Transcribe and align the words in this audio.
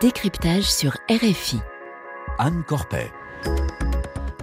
Décryptage 0.00 0.64
sur 0.64 0.92
RFI. 1.08 1.60
Anne 2.38 2.62
Corpet. 2.64 3.10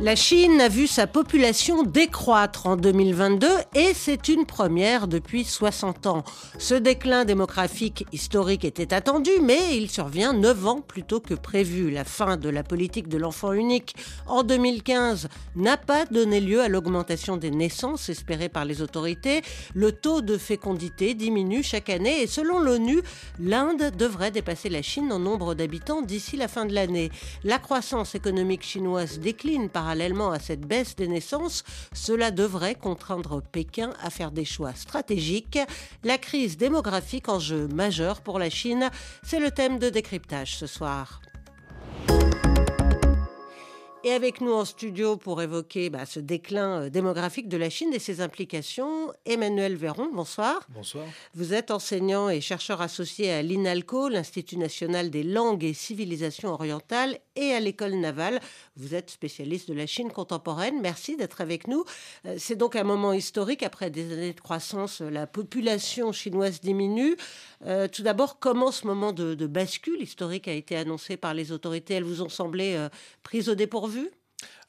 La 0.02 0.16
Chine 0.16 0.60
a 0.60 0.70
vu 0.70 0.88
sa 0.88 1.06
population 1.06 1.84
décroître 1.84 2.66
en 2.66 2.76
2022 2.76 3.48
et 3.76 3.94
c'est 3.94 4.28
une 4.28 4.46
première 4.46 5.08
depuis 5.08 5.46
60 5.46 6.08
ans. 6.08 6.24
Ce 6.58 6.74
déclin 6.74 7.26
démographique 7.26 8.06
historique 8.12 8.66
était 8.66 8.92
attendu, 8.94 9.30
mais 9.42 9.78
il 9.78 9.92
survient 9.92 10.34
9 10.34 10.68
ans 10.68 10.82
plus 10.82 11.04
tôt 11.04 11.20
que 11.20 11.36
prévu. 11.36 11.92
La 11.92 12.06
fin 12.06 12.38
de 12.38 12.50
la 12.50 12.64
politique 12.64 13.08
de 13.08 13.20
l'enfant 13.20 13.54
unique 13.54 13.96
en 14.26 14.42
2015 14.42 15.30
n'a 15.56 15.78
pas 15.78 16.06
donné 16.06 16.42
lieu 16.42 16.62
à 16.62 16.70
l'augmentation 16.70 17.38
des 17.38 17.52
naissances 17.52 18.10
espérées 18.10 18.50
par 18.50 18.66
les 18.66 18.82
autorités. 18.82 19.42
Le 19.76 19.92
taux 19.92 20.22
de 20.22 20.40
fécondité 20.40 21.14
diminue 21.14 21.62
chaque 21.62 21.92
année 21.92 22.24
et 22.24 22.28
selon 22.28 22.60
l'ONU, 22.60 23.02
l'Inde 23.40 23.92
devrait 23.96 24.32
dépasser 24.32 24.70
la 24.70 24.82
Chine 24.82 25.14
en 25.14 25.20
nombre 25.20 25.54
d'habitants 25.54 26.02
d'ici 26.02 26.36
la 26.36 26.48
fin 26.48 26.66
de 26.66 26.74
l'année. 26.74 27.12
La 27.44 27.60
croissance 27.60 28.16
économique 28.16 28.64
chinoise 28.64 29.20
décline 29.20 29.70
par 29.70 29.93
parallèlement 29.94 30.32
à 30.32 30.40
cette 30.40 30.66
baisse 30.66 30.96
des 30.96 31.08
naissances, 31.08 31.64
cela 31.94 32.32
devrait 32.32 32.74
contraindre 32.74 33.44
Pékin 33.44 33.92
à 34.02 34.10
faire 34.10 34.32
des 34.32 34.44
choix 34.44 34.74
stratégiques. 34.74 35.60
La 36.04 36.18
crise 36.18 36.58
démographique, 36.58 37.30
enjeu 37.30 37.68
majeur 37.68 38.22
pour 38.22 38.40
la 38.40 38.50
Chine, 38.50 38.90
c'est 39.22 39.40
le 39.40 39.52
thème 39.52 39.78
de 39.78 39.90
décryptage 39.90 40.58
ce 40.58 40.66
soir. 40.66 41.22
Et 44.06 44.12
avec 44.12 44.42
nous 44.42 44.52
en 44.52 44.66
studio 44.66 45.16
pour 45.16 45.42
évoquer 45.42 45.90
bah, 45.90 46.06
ce 46.06 46.20
déclin 46.20 46.82
euh, 46.82 46.90
démographique 46.90 47.48
de 47.48 47.56
la 47.56 47.70
Chine 47.70 47.94
et 47.94 48.00
ses 48.00 48.20
implications, 48.20 49.14
Emmanuel 49.26 49.78
Véron, 49.78 50.10
bonsoir. 50.14 50.60
Bonsoir. 50.68 51.06
Vous 51.34 51.54
êtes 51.54 51.72
enseignant 51.72 52.28
et 52.28 52.42
chercheur 52.42 52.82
associé 52.82 53.32
à 53.32 53.42
l'INALCO, 53.42 54.10
l'Institut 54.10 54.58
national 54.58 55.10
des 55.10 55.24
langues 55.24 55.64
et 55.64 55.74
civilisations 55.74 56.50
orientales, 56.50 57.18
et 57.36 57.54
à 57.54 57.60
l'école 57.60 57.94
navale. 57.94 58.40
Vous 58.76 58.96
êtes 58.96 59.10
spécialiste 59.10 59.70
de 59.70 59.74
la 59.74 59.88
Chine 59.88 60.12
contemporaine. 60.12 60.82
Merci 60.82 61.16
d'être 61.16 61.42
avec 61.42 61.68
nous. 61.68 61.86
Euh, 62.26 62.36
c'est 62.38 62.56
donc 62.56 62.76
un 62.76 62.84
moment 62.84 63.14
historique. 63.14 63.64
Après 63.64 63.90
des 63.90 64.14
années 64.14 64.34
de 64.34 64.42
croissance, 64.42 65.02
la 65.02 65.28
population 65.28 66.12
chinoise 66.12 66.62
diminue. 66.62 67.16
Euh, 67.66 67.88
tout 67.88 68.04
d'abord, 68.04 68.40
comment 68.40 68.72
ce 68.72 68.88
moment 68.88 69.14
de, 69.14 69.34
bascule 69.48 70.02
historique 70.02 70.48
a 70.48 70.54
été 70.54 70.76
annoncé 70.76 71.18
par 71.18 71.34
les 71.34 71.52
autorités? 71.52 71.96
Elles 71.96 72.04
vous 72.04 72.22
ont 72.22 72.30
semblé 72.30 72.88
prises 73.24 73.50
au 73.50 73.56
dépourvu? 73.56 74.10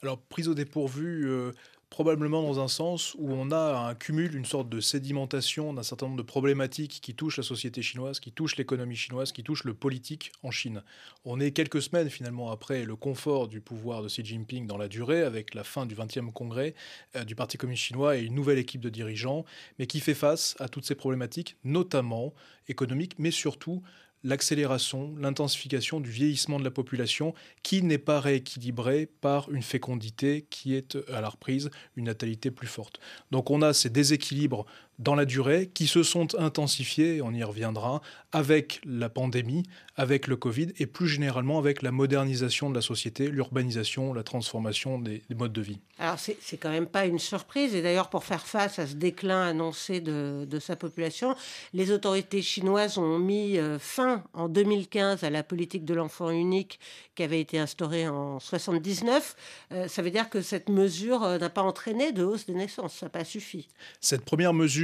Alors, 0.03 0.19
prise 0.19 0.49
au 0.49 0.55
dépourvu, 0.55 1.31
euh, 1.31 1.53
probablement 1.95 2.43
dans 2.43 2.59
un 2.59 2.67
sens 2.67 3.15
où 3.21 3.31
on 3.31 3.53
a 3.53 3.89
un 3.89 3.95
cumul, 3.95 4.35
une 4.35 4.45
sorte 4.45 4.69
de 4.69 4.81
sédimentation 4.81 5.73
d'un 5.73 5.85
certain 5.85 6.07
nombre 6.07 6.19
de 6.19 6.27
problématiques 6.27 6.99
qui 7.01 7.15
touchent 7.15 7.37
la 7.37 7.45
société 7.45 7.83
chinoise, 7.83 8.19
qui 8.19 8.33
touchent 8.33 8.57
l'économie 8.57 8.97
chinoise, 8.97 9.31
qui 9.31 9.45
touchent 9.45 9.63
le 9.63 9.75
politique 9.75 10.33
en 10.43 10.51
Chine. 10.51 10.83
On 11.25 11.39
est 11.39 11.53
quelques 11.53 11.81
semaines 11.81 12.11
finalement 12.11 12.51
après 12.51 12.83
le 12.83 12.97
confort 12.97 13.47
du 13.47 13.61
pouvoir 13.61 14.03
de 14.03 14.09
Xi 14.09 14.25
Jinping 14.25 14.67
dans 14.67 14.77
la 14.77 14.89
durée, 14.89 15.23
avec 15.23 15.55
la 15.55 15.63
fin 15.63 15.87
du 15.87 15.95
20e 15.95 16.33
congrès 16.33 16.75
euh, 17.15 17.23
du 17.23 17.37
Parti 17.37 17.59
communiste 17.59 17.85
chinois 17.85 18.17
et 18.17 18.25
une 18.25 18.35
nouvelle 18.35 18.59
équipe 18.59 18.81
de 18.81 18.91
dirigeants, 18.91 19.45
mais 19.79 19.87
qui 19.87 20.01
fait 20.01 20.15
face 20.15 20.57
à 20.59 20.69
toutes 20.69 20.87
ces 20.87 20.97
problématiques, 20.97 21.59
notamment 21.63 22.35
économiques, 22.67 23.21
mais 23.21 23.31
surtout 23.31 23.85
l'accélération, 24.25 25.15
l'intensification 25.19 26.01
du 26.01 26.11
vieillissement 26.11 26.59
de 26.59 26.65
la 26.65 26.71
population 26.71 27.35
qui 27.63 27.83
n'est 27.83 27.99
pas 27.99 28.21
rééquilibrée 28.21 29.07
par 29.21 29.51
une 29.53 29.63
fécondité 29.63 30.47
qui 30.51 30.75
est 30.75 30.97
à 31.13 31.21
la 31.21 31.29
reprise, 31.29 31.71
une 31.97 32.07
natalité 32.07 32.51
plus 32.51 32.67
forte. 32.67 32.99
Donc 33.31 33.51
on 33.51 33.63
a 33.63 33.73
ces 33.73 33.91
déséquilibres 33.91 34.67
dans 34.99 35.15
la 35.15 35.25
durée 35.25 35.71
qui 35.73 35.87
se 35.87 36.03
sont 36.03 36.35
intensifiés, 36.37 37.21
on 37.23 37.33
y 37.33 37.43
reviendra, 37.43 38.01
avec 38.33 38.81
la 38.85 39.09
pandémie, 39.09 39.63
avec 39.97 40.27
le 40.27 40.37
Covid 40.37 40.69
et 40.79 40.87
plus 40.87 41.07
généralement 41.07 41.59
avec 41.59 41.83
la 41.83 41.93
modernisation 41.93 42.69
de 42.69 42.75
la 42.75 42.81
société, 42.81 43.29
l'urbanisation, 43.29 44.13
la 44.13 44.25
transformation 44.25 44.99
des, 44.99 45.23
modes 45.37 45.53
de 45.53 45.63
vie. 45.63 45.79
Alors 45.99 46.19
c'est 46.19 46.57
quand 46.57 46.71
même 46.71 46.87
pas 46.87 47.07
une 47.07 47.21
surprise 47.21 47.75
et 47.75 47.83
d'ailleurs 47.83 48.11
pour 48.11 48.25
faire 48.25 48.47
face 48.47 48.79
à 48.81 48.87
ce 48.87 48.95
déclin 48.95 49.43
annoncé 49.43 50.01
de, 50.01 50.59
sa 50.61 50.77
population, 50.77 51.37
les 51.73 51.91
autorités 51.91 52.43
chinoises 52.43 52.99
ont 52.99 53.19
mis 53.19 53.59
euh, 53.59 53.79
fin 53.79 54.25
en 54.33 54.49
2015 54.49 55.25
à 55.25 55.31
la 55.31 55.43
politique 55.43 55.85
de 55.85 55.95
l'enfant 55.95 56.31
unique 56.31 56.81
qui 57.15 57.23
avait 57.23 57.41
été 57.41 57.59
instaurée 57.59 58.09
en 58.09 58.41
79. 58.41 59.37
Euh, 59.73 59.89
ça 59.89 60.03
veut 60.03 60.11
dire 60.11 60.31
que 60.31 60.41
cette 60.41 60.69
mesure 60.69 61.23
euh, 61.23 61.39
n'a 61.39 61.51
pas 61.51 61.63
entraîné 61.63 62.13
de 62.13 62.25
hausse 62.25 62.47
des 62.47 62.55
naissances, 62.55 62.95
ça 62.95 63.07
n'a 63.07 63.11
pas 63.11 63.25
suffi. 63.25 63.69
Cette 64.01 64.25
première 64.25 64.55
mesure 64.55 64.84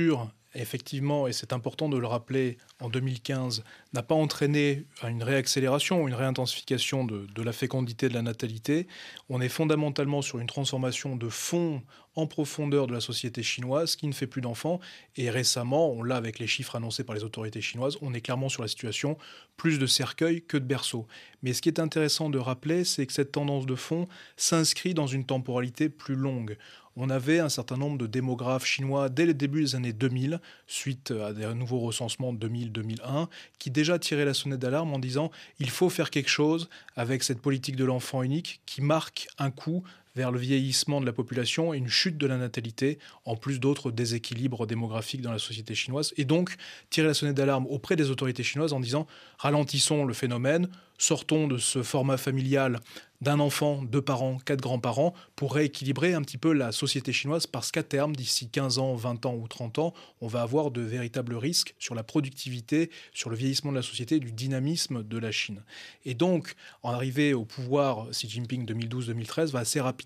effectivement, 0.55 1.29
et 1.29 1.33
c'est 1.33 1.53
important 1.53 1.89
de 1.89 1.97
le 1.97 2.07
rappeler, 2.07 2.59
en 2.81 2.89
2015, 2.89 3.63
n'a 3.93 4.03
pas 4.03 4.15
entraîné 4.15 4.87
une 5.07 5.23
réaccélération, 5.23 6.09
une 6.09 6.15
réintensification 6.15 7.05
de, 7.05 7.27
de, 7.33 7.43
la 7.43 7.53
fécondité 7.53 8.09
de 8.09 8.15
la 8.15 8.23
natalité. 8.23 8.87
On 9.29 9.41
est 9.41 9.49
fondamentalement 9.49 10.23
sur 10.23 10.39
une 10.39 10.47
transformation 10.47 11.17
de 11.17 11.29
fond 11.29 11.83
en 12.17 12.27
profondeur 12.27 12.87
de 12.87 12.93
la 12.93 13.01
société 13.01 13.43
chinoise 13.43 13.95
qui 13.95 14.07
ne 14.09 14.13
fait 14.13 14.27
plus 14.27 14.41
d'enfants. 14.41 14.81
Et 15.17 15.31
récemment, 15.31 15.91
on 15.93 16.03
l'a 16.03 16.17
avec 16.17 16.39
les 16.39 16.47
chiffres 16.47 16.77
annoncés 16.77 17.05
par 17.05 17.15
les 17.15 17.25
autorités 17.25 17.61
chinoises, 17.61 17.97
on 18.03 18.13
est 18.15 18.21
clairement 18.21 18.49
sur 18.49 18.63
la 18.63 18.69
situation 18.69 19.17
plus 19.57 19.79
de 19.79 19.87
cercueils 19.87 20.43
que 20.43 20.57
de 20.57 20.65
berceaux. 20.65 21.07
Mais 21.43 21.53
ce 21.53 21.63
qui 21.63 21.69
est 21.69 21.79
intéressant 21.79 22.31
de 22.31 22.39
rappeler, 22.39 22.85
c'est 22.85 23.07
que 23.07 23.13
cette 23.13 23.33
tendance 23.33 23.67
de 23.67 23.75
fond 23.75 24.09
s'inscrit 24.37 24.95
dans 24.95 25.07
une 25.07 25.25
temporalité 25.25 25.89
plus 25.89 26.17
longue 26.17 26.57
on 26.97 27.11
avait 27.11 27.39
un 27.39 27.49
certain 27.49 27.77
nombre 27.77 27.99
de 27.99 28.07
démographes 28.07 28.67
chinois 28.67 29.09
dès 29.09 29.27
le 29.27 29.35
début 29.35 29.63
des 29.63 29.75
années 29.77 29.93
2000, 29.93 30.41
suite 30.67 31.13
à 31.13 31.33
des 31.33 31.53
nouveaux 31.55 31.81
recensements 31.81 32.35
2000-2001, 32.35 33.29
qui 33.59 33.71
déjà 33.71 33.99
tiraient 33.99 34.25
la 34.25 34.35
sonnette 34.35 34.61
d'alarme 34.61 34.93
en 34.93 34.99
disant 34.99 35.31
il 35.59 35.71
faut 35.71 35.89
faire 35.89 36.11
quelque 36.11 36.31
chose 36.31 36.69
avec 36.97 37.23
cette 37.23 37.41
politique 37.41 37.77
de 37.77 37.85
l'enfant 37.85 38.23
unique 38.23 38.61
qui 38.67 38.83
marque 38.83 39.29
un 39.39 39.51
coup 39.51 39.83
vers 40.15 40.31
le 40.31 40.39
vieillissement 40.39 41.01
de 41.01 41.07
la 41.07 41.13
population 41.13 41.73
et 41.73 41.79
une 41.79 41.89
chute 41.89 42.19
de 42.19 42.27
la 42.27 42.37
natalité, 42.37 42.99
en 43.25 43.37
plus 43.37 43.61
d'autres 43.61 43.91
déséquilibres 43.91 44.67
démographiques 44.67 45.23
dans 45.23 45.33
la 45.33 45.39
société 45.39 45.75
chinoise, 45.75 46.13
et 46.17 46.25
donc 46.25 46.57
tirer 46.91 47.09
la 47.09 47.15
sonnette 47.15 47.37
d'alarme 47.37 47.67
auprès 47.67 47.97
des 47.97 48.11
autorités 48.11 48.43
chinoises 48.43 48.73
en 48.73 48.81
disant 48.81 49.07
ralentissons 49.39 50.05
le 50.05 50.15
phénomène, 50.15 50.69
sortons 50.99 51.49
de 51.49 51.57
ce 51.57 51.83
format 51.83 52.19
familial 52.19 52.81
d'un 53.21 53.39
enfant, 53.39 53.83
deux 53.83 54.01
parents, 54.01 54.39
quatre 54.39 54.63
grands-parents, 54.63 55.15
pour 55.37 55.55
rééquilibrer 55.55 56.15
un 56.15 56.23
petit 56.23 56.39
peu 56.39 56.53
la 56.53 56.73
société 56.73 57.13
chinoise, 57.13 57.47
parce 57.47 57.71
qu'à 57.71 57.83
terme, 57.83 58.17
d'ici 58.17 58.49
15 58.49 58.79
ans, 58.79 58.95
20 58.95 59.27
ans 59.27 59.35
ou 59.35 59.47
30 59.47 59.79
ans, 59.79 59.95
on 60.23 60.27
va 60.27 60.41
avoir 60.41 60.71
de 60.71 60.81
véritables 60.81 61.35
risques 61.35 61.75
sur 61.79 61.95
la 61.95 62.03
productivité, 62.03 62.91
sur 63.13 63.29
le 63.29 63.37
vieillissement 63.37 63.73
de 63.73 63.77
la 63.77 63.83
société, 63.83 64.21
du 64.21 64.33
dynamisme 64.33 65.03
de 65.03 65.19
la 65.19 65.33
Chine. 65.33 65.63
Et 66.07 66.15
donc, 66.15 66.55
en 66.83 66.93
arrivée 66.93 67.35
au 67.35 67.45
pouvoir, 67.45 68.09
Xi 68.11 68.29
Jinping 68.29 68.65
2012-2013 68.65 69.51
va 69.51 69.61
assez 69.61 69.81
rapidement, 69.81 70.00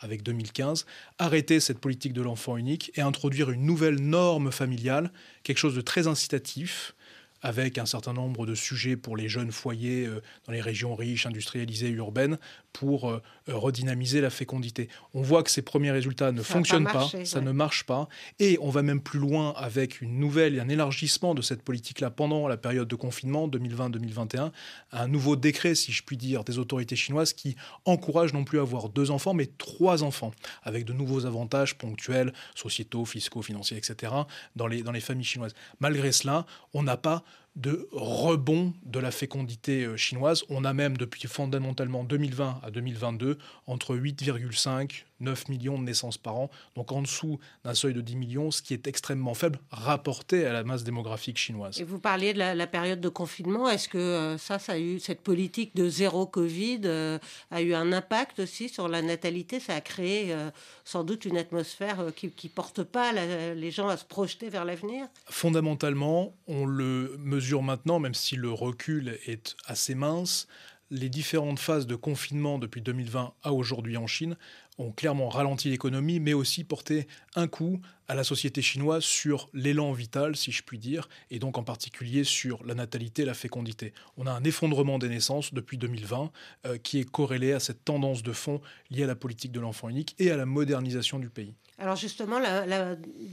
avec 0.00 0.22
2015, 0.22 0.86
arrêter 1.18 1.60
cette 1.60 1.78
politique 1.78 2.12
de 2.12 2.22
l'enfant 2.22 2.56
unique 2.56 2.90
et 2.96 3.00
introduire 3.00 3.50
une 3.50 3.64
nouvelle 3.64 4.00
norme 4.00 4.50
familiale, 4.50 5.12
quelque 5.42 5.58
chose 5.58 5.74
de 5.74 5.80
très 5.80 6.06
incitatif, 6.06 6.94
avec 7.42 7.78
un 7.78 7.86
certain 7.86 8.12
nombre 8.12 8.46
de 8.46 8.54
sujets 8.54 8.96
pour 8.96 9.16
les 9.16 9.28
jeunes 9.28 9.52
foyers 9.52 10.06
euh, 10.06 10.20
dans 10.46 10.52
les 10.52 10.60
régions 10.60 10.94
riches, 10.94 11.26
industrialisées, 11.26 11.88
urbaines, 11.88 12.38
pour 12.72 13.10
euh, 13.10 13.22
euh, 13.48 13.56
redynamiser 13.56 14.20
la 14.20 14.30
fécondité. 14.30 14.88
On 15.14 15.22
voit 15.22 15.42
que 15.42 15.50
ces 15.50 15.62
premiers 15.62 15.90
résultats 15.90 16.32
ne 16.32 16.42
fonctionnent 16.42 16.84
pas, 16.84 17.08
ça 17.24 17.40
ne 17.40 17.52
marche 17.52 17.84
pas, 17.84 18.08
et 18.38 18.58
on 18.60 18.70
va 18.70 18.82
même 18.82 19.00
plus 19.00 19.18
loin 19.18 19.52
avec 19.56 20.00
une 20.00 20.18
nouvelle 20.18 20.54
et 20.54 20.60
un 20.60 20.68
élargissement 20.68 21.34
de 21.34 21.42
cette 21.42 21.62
politique-là 21.62 22.10
pendant 22.10 22.48
la 22.48 22.56
période 22.56 22.88
de 22.88 22.94
confinement 22.94 23.48
2020-2021, 23.48 24.50
un 24.92 25.08
nouveau 25.08 25.36
décret, 25.36 25.74
si 25.74 25.92
je 25.92 26.02
puis 26.02 26.16
dire, 26.16 26.44
des 26.44 26.58
autorités 26.58 26.96
chinoises 26.96 27.32
qui 27.32 27.56
encourage 27.84 28.32
non 28.32 28.44
plus 28.44 28.58
à 28.58 28.62
avoir 28.62 28.88
deux 28.88 29.10
enfants, 29.10 29.34
mais 29.34 29.46
trois 29.46 30.02
enfants, 30.02 30.32
avec 30.62 30.84
de 30.84 30.92
nouveaux 30.92 31.26
avantages 31.26 31.76
ponctuels, 31.76 32.32
sociétaux, 32.54 33.04
fiscaux, 33.04 33.42
financiers, 33.42 33.76
etc., 33.76 34.12
dans 34.56 34.66
les, 34.66 34.82
dans 34.82 34.92
les 34.92 35.00
familles 35.00 35.24
chinoises. 35.24 35.54
Malgré 35.80 36.12
cela, 36.12 36.46
on 36.74 36.82
n'a 36.82 36.96
pas 36.96 37.24
de 37.56 37.88
rebond 37.92 38.72
de 38.84 38.98
la 38.98 39.10
fécondité 39.10 39.84
euh, 39.84 39.96
chinoise. 39.96 40.44
On 40.48 40.64
a 40.64 40.72
même 40.72 40.96
depuis 40.96 41.26
fondamentalement 41.28 42.04
2020 42.04 42.60
à 42.62 42.70
2022 42.70 43.38
entre 43.66 43.96
8,5 43.96 45.04
9 45.20 45.48
millions 45.48 45.78
de 45.78 45.84
naissances 45.84 46.18
par 46.18 46.36
an, 46.36 46.50
donc 46.76 46.92
en 46.92 47.02
dessous 47.02 47.38
d'un 47.64 47.74
seuil 47.74 47.94
de 47.94 48.00
10 48.00 48.16
millions, 48.16 48.50
ce 48.50 48.62
qui 48.62 48.74
est 48.74 48.86
extrêmement 48.86 49.34
faible 49.34 49.58
rapporté 49.70 50.46
à 50.46 50.52
la 50.52 50.64
masse 50.64 50.84
démographique 50.84 51.38
chinoise. 51.38 51.80
Et 51.80 51.84
vous 51.84 51.98
parliez 51.98 52.32
de 52.32 52.38
la, 52.38 52.66
période 52.66 53.00
de 53.00 53.08
confinement. 53.08 53.68
Est-ce 53.68 53.88
que 53.88 53.98
euh, 53.98 54.38
ça, 54.38 54.58
ça 54.58 54.72
a 54.72 54.78
eu 54.78 55.00
cette 55.00 55.20
politique 55.20 55.74
de 55.74 55.88
zéro 55.88 56.26
Covid 56.26 56.80
euh, 56.84 57.18
a 57.50 57.62
eu 57.62 57.74
un 57.74 57.92
impact 57.92 58.40
aussi 58.40 58.68
sur 58.68 58.88
la 58.88 59.02
natalité? 59.02 59.60
Ça 59.60 59.74
a 59.74 59.80
créé 59.80 60.32
euh, 60.32 60.50
sans 60.84 61.04
doute 61.04 61.24
une 61.24 61.36
atmosphère 61.36 62.06
qui 62.14 62.26
ne 62.26 62.48
porte 62.48 62.82
pas 62.82 63.12
les 63.12 63.70
gens 63.70 63.88
à 63.88 63.96
se 63.96 64.04
projeter 64.04 64.48
vers 64.48 64.64
l'avenir? 64.64 65.06
Fondamentalement, 65.26 66.34
on 66.46 66.66
le 66.66 67.16
mesure 67.18 67.62
maintenant, 67.62 67.98
même 67.98 68.14
si 68.14 68.36
le 68.36 68.50
recul 68.50 69.18
est 69.26 69.56
assez 69.66 69.94
mince 69.94 70.46
les 70.90 71.08
différentes 71.08 71.58
phases 71.58 71.86
de 71.86 71.94
confinement 71.94 72.58
depuis 72.58 72.82
2020 72.82 73.34
à 73.42 73.52
aujourd'hui 73.52 73.96
en 73.96 74.06
Chine 74.06 74.36
ont 74.78 74.92
clairement 74.92 75.28
ralenti 75.28 75.68
l'économie, 75.68 76.20
mais 76.20 76.32
aussi 76.32 76.64
porté 76.64 77.06
un 77.34 77.46
coup 77.46 77.80
à 78.08 78.14
la 78.14 78.24
société 78.24 78.62
chinoise 78.62 79.04
sur 79.04 79.50
l'élan 79.52 79.92
vital, 79.92 80.36
si 80.36 80.52
je 80.52 80.62
puis 80.62 80.78
dire, 80.78 81.08
et 81.30 81.38
donc 81.38 81.58
en 81.58 81.62
particulier 81.62 82.24
sur 82.24 82.64
la 82.64 82.74
natalité, 82.74 83.24
la 83.24 83.34
fécondité. 83.34 83.92
On 84.16 84.26
a 84.26 84.32
un 84.32 84.42
effondrement 84.42 84.98
des 84.98 85.08
naissances 85.08 85.54
depuis 85.54 85.78
2020 85.78 86.32
euh, 86.66 86.78
qui 86.78 86.98
est 86.98 87.08
corrélé 87.08 87.52
à 87.52 87.60
cette 87.60 87.84
tendance 87.84 88.22
de 88.22 88.32
fond 88.32 88.60
liée 88.90 89.04
à 89.04 89.06
la 89.06 89.14
politique 89.14 89.52
de 89.52 89.60
l'enfant 89.60 89.88
unique 89.88 90.16
et 90.18 90.30
à 90.30 90.36
la 90.36 90.46
modernisation 90.46 91.18
du 91.18 91.28
pays. 91.28 91.54
Alors 91.78 91.96
justement, 91.96 92.40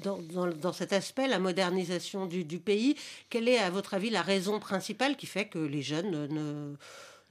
dans, 0.03 0.73
cet 0.73 0.93
aspect, 0.93 1.27
la 1.27 1.39
modernisation 1.39 2.27
du, 2.27 2.59
pays, 2.59 2.95
quelle 3.29 3.49
est 3.49 3.57
à 3.57 3.69
votre 3.69 3.93
avis 3.93 4.09
la 4.09 4.21
raison 4.21 4.59
principale 4.59 5.17
qui 5.17 5.25
fait 5.25 5.47
que 5.47 5.59
les 5.59 5.81
jeunes 5.81 6.11
ne 6.11 6.27
ne 6.27 6.75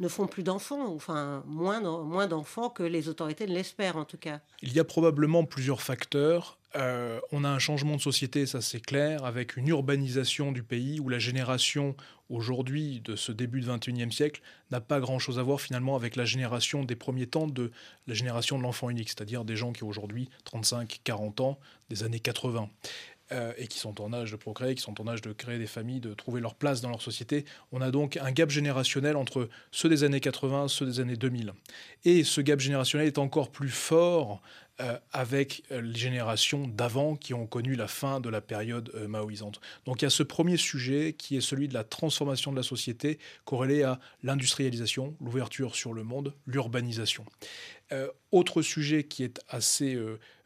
font 0.08 0.26
plus 0.26 0.42
d'enfants, 0.42 0.94
enfin 0.94 1.42
moins, 1.46 1.80
moins 1.80 2.26
d'enfants 2.26 2.68
que 2.68 2.82
les 2.82 3.08
autorités 3.08 3.46
ne 3.46 3.54
l'espèrent 3.54 3.96
en 3.96 4.04
tout 4.04 4.18
cas. 4.18 4.40
Il 4.62 4.72
y 4.72 4.80
a 4.80 4.84
probablement 4.84 5.44
plusieurs 5.44 5.82
facteurs. 5.82 6.58
Euh, 6.74 7.20
on 7.32 7.44
a 7.44 7.48
un 7.48 7.58
changement 7.58 7.96
de 7.96 8.00
société, 8.02 8.44
ça 8.44 8.60
c'est 8.60 8.80
clair, 8.80 9.24
avec 9.24 9.56
une 9.56 9.68
urbanisation 9.68 10.52
du 10.52 10.62
pays 10.62 11.00
où 11.00 11.08
la 11.08 11.18
génération 11.18 11.96
aujourd'hui 12.28 13.00
de 13.00 13.16
ce 13.16 13.32
début 13.32 13.60
du 13.60 13.68
XXIe 13.68 14.12
siècle 14.12 14.42
n'a 14.70 14.80
pas 14.80 15.00
grand-chose 15.00 15.38
à 15.38 15.42
voir 15.42 15.60
finalement 15.60 15.96
avec 15.96 16.16
la 16.16 16.24
génération 16.24 16.84
des 16.84 16.96
premiers 16.96 17.26
temps 17.26 17.46
de 17.46 17.70
la 18.06 18.14
génération 18.14 18.58
de 18.58 18.62
l'enfant 18.62 18.90
unique, 18.90 19.08
c'est-à-dire 19.08 19.44
des 19.44 19.56
gens 19.56 19.72
qui 19.72 19.84
ont 19.84 19.88
aujourd'hui 19.88 20.28
35, 20.44 21.00
40 21.04 21.40
ans, 21.40 21.58
des 21.88 22.02
années 22.02 22.20
80. 22.20 22.68
Euh, 23.32 23.52
et 23.58 23.66
qui 23.66 23.80
sont 23.80 24.00
en 24.00 24.12
âge 24.12 24.30
de 24.30 24.36
procréer, 24.36 24.76
qui 24.76 24.82
sont 24.82 25.00
en 25.00 25.08
âge 25.08 25.20
de 25.20 25.32
créer 25.32 25.58
des 25.58 25.66
familles, 25.66 25.98
de 25.98 26.14
trouver 26.14 26.40
leur 26.40 26.54
place 26.54 26.80
dans 26.80 26.90
leur 26.90 27.02
société. 27.02 27.44
On 27.72 27.80
a 27.80 27.90
donc 27.90 28.16
un 28.18 28.30
gap 28.30 28.50
générationnel 28.50 29.16
entre 29.16 29.48
ceux 29.72 29.88
des 29.88 30.04
années 30.04 30.20
80, 30.20 30.68
ceux 30.68 30.86
des 30.86 31.00
années 31.00 31.16
2000. 31.16 31.52
Et 32.04 32.22
ce 32.22 32.40
gap 32.40 32.60
générationnel 32.60 33.08
est 33.08 33.18
encore 33.18 33.50
plus 33.50 33.70
fort 33.70 34.42
euh, 34.80 34.96
avec 35.12 35.64
euh, 35.72 35.80
les 35.80 35.98
générations 35.98 36.68
d'avant 36.68 37.16
qui 37.16 37.34
ont 37.34 37.48
connu 37.48 37.74
la 37.74 37.88
fin 37.88 38.20
de 38.20 38.28
la 38.28 38.40
période 38.40 38.94
maoïsante. 39.08 39.60
Donc 39.86 40.02
il 40.02 40.04
y 40.04 40.06
a 40.06 40.10
ce 40.10 40.22
premier 40.22 40.56
sujet 40.56 41.12
qui 41.18 41.36
est 41.36 41.40
celui 41.40 41.66
de 41.66 41.74
la 41.74 41.82
transformation 41.82 42.52
de 42.52 42.56
la 42.56 42.62
société 42.62 43.18
corrélé 43.44 43.82
à 43.82 43.98
l'industrialisation, 44.22 45.16
l'ouverture 45.20 45.74
sur 45.74 45.94
le 45.94 46.04
monde, 46.04 46.32
l'urbanisation. 46.46 47.24
autre 48.30 48.62
sujet 48.62 49.02
qui 49.02 49.24
est 49.24 49.40
assez 49.48 49.98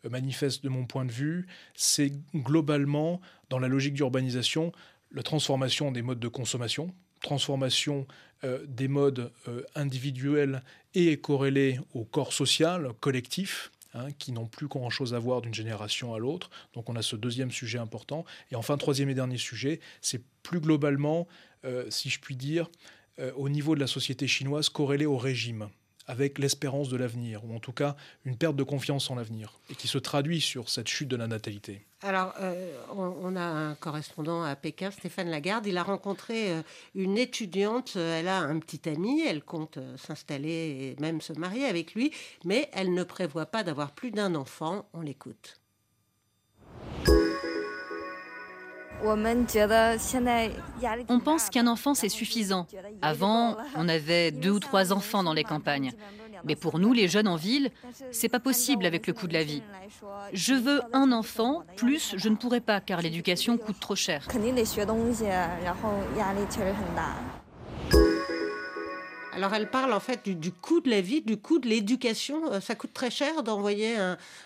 manifeste 0.09 0.65
de 0.65 0.69
mon 0.69 0.87
point 0.87 1.05
de 1.05 1.13
vue, 1.13 1.47
c'est 1.75 2.13
globalement, 2.35 3.21
dans 3.49 3.59
la 3.59 3.69
logique 3.69 3.95
d'urbanisation, 3.95 4.73
la 5.13 5.23
transformation 5.23 5.93
des 5.93 6.03
modes 6.03 6.21
de 6.21 6.29
consommation, 6.29 6.95
transformation 7.21 8.07
euh, 8.45 8.65
des 8.67 8.89
modes 8.89 9.33
euh, 9.49 9.63
individuels 9.75 10.63
et 10.95 11.19
corrélés 11.19 11.79
au 11.93 12.05
corps 12.05 12.33
social, 12.33 12.93
collectif, 13.01 13.71
hein, 13.95 14.11
qui 14.19 14.33
n'ont 14.33 14.47
plus 14.47 14.69
grand-chose 14.69 15.13
à 15.15 15.19
voir 15.19 15.43
d'une 15.43 15.55
génération 15.55 16.15
à 16.15 16.19
l'autre. 16.19 16.51
Donc 16.73 16.89
on 16.89 16.97
a 16.97 17.03
ce 17.03 17.17
deuxième 17.17 17.51
sujet 17.51 17.79
important. 17.79 18.25
Et 18.51 18.57
enfin, 18.57 18.79
troisième 18.79 19.11
et 19.11 19.15
dernier 19.15 19.39
sujet, 19.39 19.81
c'est 20.01 20.23
plus 20.43 20.61
globalement, 20.61 21.29
euh, 21.65 21.85
si 21.91 22.09
je 22.09 22.21
puis 22.21 22.37
dire, 22.37 22.71
au 23.37 23.51
niveau 23.51 23.75
de 23.75 23.81
la 23.81 23.87
société 23.87 24.27
chinoise, 24.27 24.71
corrélé 24.71 25.05
au 25.05 25.19
régime 25.19 25.69
avec 26.07 26.39
l'espérance 26.39 26.89
de 26.89 26.97
l'avenir, 26.97 27.45
ou 27.45 27.55
en 27.55 27.61
tout 27.61 27.73
cas 27.73 27.97
une 28.25 28.37
perte 28.37 28.57
de 28.57 28.63
confiance 28.63 29.11
en 29.11 29.15
l'avenir, 29.15 29.59
et 29.71 29.75
qui 29.75 29.89
se 29.89 29.99
traduit 29.99 30.41
sur 30.41 30.69
cette 30.69 30.89
chute 30.89 31.09
de 31.09 31.17
la 31.17 31.27
natalité. 31.27 31.87
Alors, 32.03 32.33
euh, 32.41 32.73
on, 32.97 33.37
a 33.37 33.43
un 33.43 33.75
correspondant 33.75 34.43
à 34.43 34.57
Pékin, 34.57 34.91
Stéphane 34.91 35.29
Lagarde. 35.29 35.67
Il 35.67 35.77
a 35.77 35.83
rencontré 35.83 36.51
euh, 36.51 36.63
une 36.95 37.19
étudiante. 37.19 37.95
Elle 37.97 38.29
a 38.29 38.39
un 38.39 38.59
petit 38.59 38.89
ami. 38.89 39.21
Elle 39.21 39.43
compte 39.43 39.77
euh, 39.77 39.97
s'installer 39.99 40.97
et 40.99 41.01
même 41.01 41.21
se 41.21 41.35
marier 41.35 41.67
avec 41.67 41.95
lui. 41.95 42.11
Mais 42.47 42.71
elle 42.73 42.95
ne 42.95 43.05
prévoit 43.05 43.47
pas 43.47 43.65
d'avoir 43.65 43.93
plus 43.93 44.13
d'un 44.13 44.35
enfant. 44.35 44.89
On 44.95 45.03
l'écoute. 45.03 45.60
On 51.09 51.21
pense 51.21 51.51
qu'un 51.51 51.67
enfant, 51.67 51.95
c'est 51.95 52.09
suffisant. 52.09 52.67
Avant, 53.03 53.57
on 53.77 53.89
avait 53.89 54.31
deux 54.31 54.51
ou 54.51 54.61
trois 54.61 54.93
enfants 54.93 55.23
dans 55.23 55.33
les 55.33 55.45
campagnes. 55.45 55.93
Mais 56.45 56.57
pour 56.57 56.79
nous, 56.79 56.93
les 56.93 57.09
jeunes 57.09 57.29
en 57.29 57.37
ville, 57.37 57.71
c'est 58.11 58.29
pas 58.29 58.41
possible 58.41 58.87
avec 58.87 59.07
le 59.07 59.13
coût 59.13 59.27
de 59.27 59.33
la 59.33 59.45
vie. 59.45 59.63
Je 60.33 60.55
veux 60.55 60.81
un 60.93 61.13
enfant, 61.13 61.65
plus 61.77 62.15
je 62.17 62.29
ne 62.29 62.37
pourrais 62.37 62.61
pas 62.61 62.81
car 62.81 63.03
l'éducation 63.03 63.59
coûte 63.59 63.81
trop 63.81 63.97
cher. 63.97 64.27
Alors 69.33 69.55
elle 69.55 69.71
parle 69.71 69.93
en 69.93 70.01
fait 70.01 70.29
du, 70.29 70.51
coût 70.51 70.81
de 70.81 70.91
la 70.91 71.01
vie, 71.01 71.23
du 71.23 71.37
coût 71.37 71.61
de 71.61 71.69
l'éducation. 71.69 72.53
Euh, 72.53 72.61
ça 72.61 72.75
coûte 72.75 72.93
très 72.93 73.11
cher 73.11 73.43
d'envoyer 73.43 73.97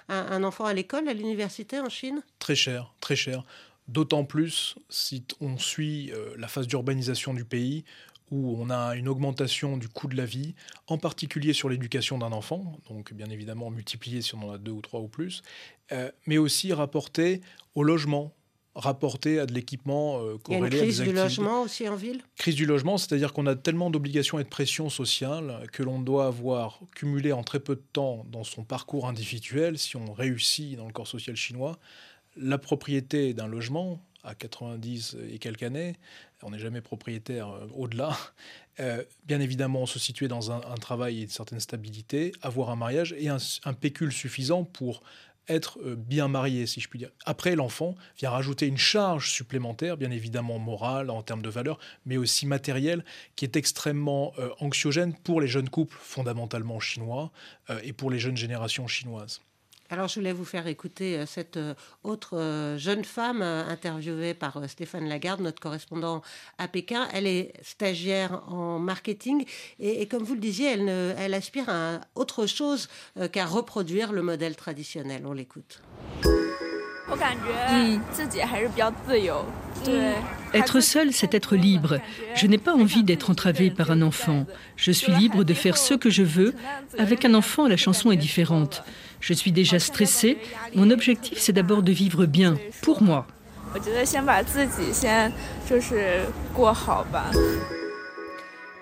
un 0.08 0.44
enfant 0.44 0.66
à 0.66 0.74
l'école, 0.74 1.08
à 1.08 1.14
l'université 1.14 1.80
en 1.80 1.88
Chine? 1.88 2.22
Très 2.38 2.54
cher, 2.54 2.92
très 3.00 3.16
cher. 3.16 3.44
D'autant 3.86 4.24
plus 4.24 4.76
si 4.88 5.24
on 5.40 5.58
suit 5.58 6.10
euh, 6.12 6.34
la 6.38 6.48
phase 6.48 6.66
d'urbanisation 6.66 7.34
du 7.34 7.44
pays, 7.44 7.84
où 8.30 8.56
on 8.58 8.70
a 8.70 8.96
une 8.96 9.08
augmentation 9.08 9.76
du 9.76 9.88
coût 9.88 10.08
de 10.08 10.16
la 10.16 10.24
vie, 10.24 10.54
en 10.86 10.98
particulier 10.98 11.52
sur 11.52 11.68
l'éducation 11.68 12.18
d'un 12.18 12.32
enfant, 12.32 12.78
donc 12.88 13.12
bien 13.12 13.28
évidemment 13.28 13.70
multiplié 13.70 14.22
si 14.22 14.34
on 14.34 14.48
en 14.48 14.52
a 14.52 14.58
deux 14.58 14.72
ou 14.72 14.80
trois 14.80 15.00
ou 15.00 15.08
plus, 15.08 15.42
euh, 15.92 16.10
mais 16.26 16.38
aussi 16.38 16.72
rapporté 16.72 17.42
au 17.74 17.82
logement, 17.82 18.32
rapporté 18.74 19.38
à 19.38 19.46
de 19.46 19.52
l'équipement 19.52 20.20
euh, 20.20 20.36
Il 20.48 20.52
y 20.52 20.56
a 20.56 20.58
une 20.58 20.70
crise 20.70 21.00
du 21.00 21.12
logement 21.12 21.62
aussi 21.62 21.88
en 21.88 21.94
ville? 21.94 22.22
Crise 22.36 22.56
du 22.56 22.66
logement, 22.66 22.98
c'est-à-dire 22.98 23.32
qu'on 23.32 23.46
a 23.46 23.54
tellement 23.54 23.90
d'obligations 23.90 24.38
et 24.38 24.44
de 24.44 24.48
pressions 24.48 24.88
sociales 24.88 25.66
que 25.72 25.82
l'on 25.82 26.00
doit 26.00 26.26
avoir 26.26 26.80
cumulé 26.94 27.32
en 27.32 27.44
très 27.44 27.60
peu 27.60 27.76
de 27.76 27.84
temps 27.92 28.26
dans 28.32 28.42
son 28.42 28.64
parcours 28.64 29.06
individuel, 29.06 29.78
si 29.78 29.96
on 29.96 30.12
réussit 30.12 30.76
dans 30.76 30.86
le 30.86 30.92
corps 30.92 31.06
social 31.06 31.36
chinois, 31.36 31.78
la 32.36 32.58
propriété 32.58 33.34
d'un 33.34 33.46
logement 33.46 34.00
à 34.24 34.34
90 34.34 35.16
et 35.30 35.38
quelques 35.38 35.62
années, 35.64 35.96
on 36.42 36.50
n'est 36.50 36.58
jamais 36.58 36.80
propriétaire 36.80 37.48
euh, 37.48 37.66
au-delà, 37.74 38.16
euh, 38.80 39.02
bien 39.24 39.40
évidemment 39.40 39.86
se 39.86 39.98
situer 39.98 40.28
dans 40.28 40.50
un, 40.50 40.60
travail 40.76 41.20
et 41.20 41.22
une 41.22 41.28
certaine 41.28 41.60
stabilité, 41.60 42.32
avoir 42.42 42.70
un 42.70 42.76
mariage 42.76 43.14
et 43.18 43.28
un, 43.28 43.38
pécule 43.74 44.12
suffisant 44.12 44.64
pour 44.64 45.02
être 45.46 45.78
euh, 45.80 45.94
bien 45.94 46.28
marié, 46.28 46.66
si 46.66 46.80
je 46.80 46.88
puis 46.88 46.98
dire. 46.98 47.10
Après, 47.26 47.54
l'enfant 47.54 47.96
vient 48.18 48.30
rajouter 48.30 48.66
une 48.66 48.78
charge 48.78 49.30
supplémentaire, 49.30 49.96
bien 49.96 50.10
évidemment 50.10 50.58
morale 50.58 51.10
en 51.10 51.22
termes 51.22 51.42
de 51.42 51.50
valeur, 51.50 51.78
mais 52.06 52.16
aussi 52.16 52.46
matérielle, 52.46 53.04
qui 53.36 53.44
est 53.44 53.56
extrêmement 53.56 54.32
anxiogène 54.60 55.14
pour 55.14 55.40
les 55.40 55.48
jeunes 55.48 55.68
couples 55.68 55.98
fondamentalement 56.00 56.80
chinois 56.80 57.30
et 57.82 57.92
pour 57.92 58.10
les 58.10 58.18
jeunes 58.18 58.38
générations 58.38 58.86
chinoises. 58.86 59.40
Alors 59.90 60.08
je 60.08 60.14
voulais 60.18 60.32
vous 60.32 60.44
faire 60.44 60.66
écouter 60.66 61.18
euh, 61.18 61.26
cette 61.26 61.56
euh, 61.56 61.74
autre 62.02 62.38
euh, 62.38 62.78
jeune 62.78 63.04
femme 63.04 63.42
interviewée 63.42 64.34
par 64.34 64.68
Stéphane 64.68 65.08
Lagarde, 65.08 65.40
notre 65.40 65.60
correspondant 65.60 66.22
à 66.58 66.68
Pékin. 66.68 67.06
Elle 67.12 67.26
est 67.26 67.52
stagiaire 67.62 68.42
en 68.48 68.78
marketing 68.78 69.44
et, 69.78 70.06
comme 70.08 70.22
vous 70.22 70.34
le 70.34 70.40
disiez, 70.40 70.72
elle, 70.72 70.88
elle 70.88 71.34
aspire 71.34 71.68
à 71.68 72.00
autre 72.14 72.46
chose 72.46 72.88
qu'à 73.32 73.46
reproduire 73.46 74.12
le 74.12 74.22
modèle 74.22 74.56
traditionnel. 74.56 75.24
On 75.26 75.32
l'écoute. 75.32 75.80
Être 80.52 80.80
seule, 80.80 81.12
c'est 81.12 81.34
être 81.34 81.56
libre. 81.56 81.98
Je 82.36 82.46
n'ai 82.46 82.58
pas 82.58 82.74
envie 82.74 83.02
d'être 83.02 83.30
entravée 83.30 83.70
par 83.70 83.90
un 83.90 84.02
enfant. 84.02 84.46
Je 84.76 84.92
suis 84.92 85.12
libre 85.12 85.42
de 85.44 85.54
faire 85.54 85.76
ce 85.76 85.94
que 85.94 86.10
je 86.10 86.22
veux. 86.22 86.54
Avec 86.98 87.24
un 87.24 87.34
enfant, 87.34 87.66
la 87.66 87.76
chanson 87.76 88.12
est 88.12 88.16
différente. 88.16 88.84
Je 89.20 89.32
suis 89.32 89.52
déjà 89.52 89.78
stressée. 89.78 90.38
Mon 90.74 90.90
objectif, 90.90 91.38
c'est 91.38 91.52
d'abord 91.52 91.82
de 91.82 91.92
vivre 91.92 92.26
bien, 92.26 92.56
pour 92.82 93.02
moi. 93.02 93.26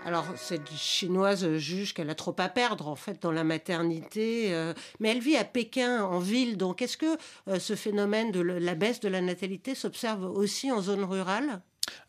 Alors, 0.05 0.27
cette 0.37 0.71
chinoise 0.73 1.57
juge 1.59 1.95
qu'elle 1.95 2.11
a 2.11 2.15
trop 2.15 2.35
à 2.39 2.49
perdre, 2.49 2.89
en 2.89 2.97
fait, 2.97 3.23
dans 3.23 3.31
la 3.31 3.45
maternité. 3.45 4.53
Euh, 4.53 4.75
mais 4.99 5.11
elle 5.11 5.21
vit 5.21 5.37
à 5.37 5.45
Pékin, 5.45 6.05
en 6.05 6.19
ville. 6.19 6.57
Donc, 6.57 6.83
est-ce 6.83 6.97
que 6.97 7.17
euh, 7.49 7.59
ce 7.59 7.77
phénomène 7.77 8.33
de 8.33 8.41
la 8.41 8.75
baisse 8.75 9.01
de 9.01 9.09
la 9.09 9.21
natalité 9.21 9.75
s'observe 9.75 10.25
aussi 10.25 10.73
en 10.73 10.81
zone 10.81 11.05
rurale? 11.05 11.61